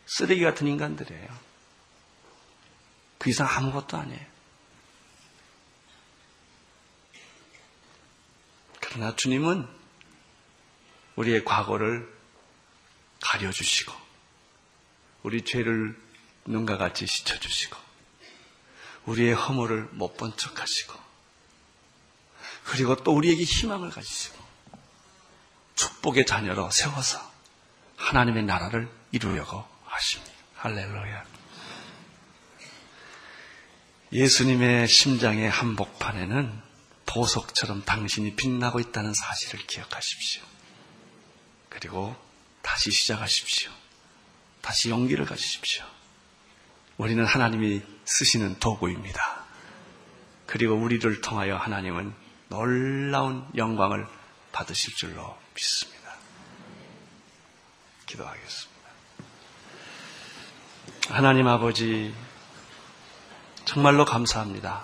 쓰레기 0.08 0.41
같은 0.41 0.68
인간들이에요. 0.68 1.39
그 3.20 3.30
이상 3.30 3.47
아무것도 3.47 3.97
아니에요. 3.97 4.26
그러나 8.80 9.16
주님은 9.16 9.68
우리의 11.16 11.45
과거를 11.45 12.12
가려주시고, 13.22 13.93
우리 15.24 15.43
죄를 15.43 15.97
눈과 16.45 16.78
같이 16.78 17.06
씻어주시고, 17.06 17.78
우리의 19.06 19.34
허물을 19.34 19.89
못 19.93 20.18
본 20.18 20.36
척 20.36 20.60
하시고, 20.60 20.93
그리고 22.64 22.95
또 22.95 23.14
우리에게 23.14 23.43
희망을 23.43 23.89
가지시고, 23.89 24.38
축복의 25.76 26.26
자녀로 26.26 26.70
세워서 26.72 27.32
하나님의 27.97 28.43
나라를 28.43 28.89
이루려고 29.12 29.66
하십니다. 29.86 30.32
할렐루야. 30.55 31.26
예수님의 34.14 34.88
심장의 34.88 35.49
한복판에는 35.49 36.62
보석처럼 37.05 37.84
당신이 37.84 38.36
빛나고 38.36 38.80
있다는 38.80 39.14
사실을 39.14 39.66
기억하십시오. 39.66 40.43
그리고 41.70 42.16
다시 42.62 42.91
시작하십시오. 42.91 43.72
다시 44.62 44.89
용기를 44.89 45.26
가지십시오. 45.26 45.84
우리는 46.97 47.26
하나님이 47.26 47.82
쓰시는 48.05 48.59
도구입니다. 48.59 49.45
그리고 50.45 50.76
우리를 50.76 51.22
통하여 51.22 51.57
하나님은 51.57 52.14
놀라운 52.52 53.45
영광을 53.56 54.06
받으실 54.52 54.93
줄로 54.95 55.38
믿습니다. 55.56 56.02
기도하겠습니다. 58.06 58.82
하나님 61.10 61.47
아버지, 61.47 62.14
정말로 63.64 64.04
감사합니다. 64.04 64.84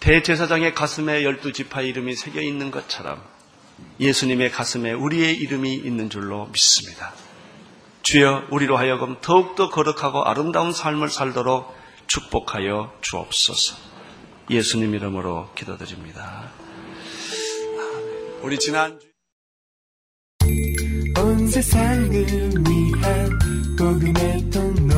대제사장의 0.00 0.74
가슴에 0.74 1.24
열두 1.24 1.54
지파 1.54 1.80
이름이 1.80 2.14
새겨 2.14 2.42
있는 2.42 2.70
것처럼 2.70 3.24
예수님의 3.98 4.50
가슴에 4.50 4.92
우리의 4.92 5.34
이름이 5.38 5.74
있는 5.74 6.10
줄로 6.10 6.46
믿습니다. 6.52 7.14
주여 8.02 8.48
우리로 8.50 8.76
하여금 8.76 9.16
더욱더 9.22 9.70
거룩하고 9.70 10.24
아름다운 10.24 10.72
삶을 10.72 11.08
살도록 11.08 11.74
축복하여 12.06 12.92
주옵소서. 13.00 13.95
예수님 14.48 14.94
이름으로 14.94 15.50
기도드립니다. 15.54 16.50
우리 18.42 18.58
지난 18.58 18.98
온 21.18 21.48
세상을 21.48 22.10
위한 22.12 23.38
복음의 23.76 24.50
통로 24.50 24.94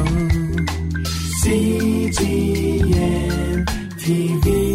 CGM 1.43 2.85
TV 3.99 4.68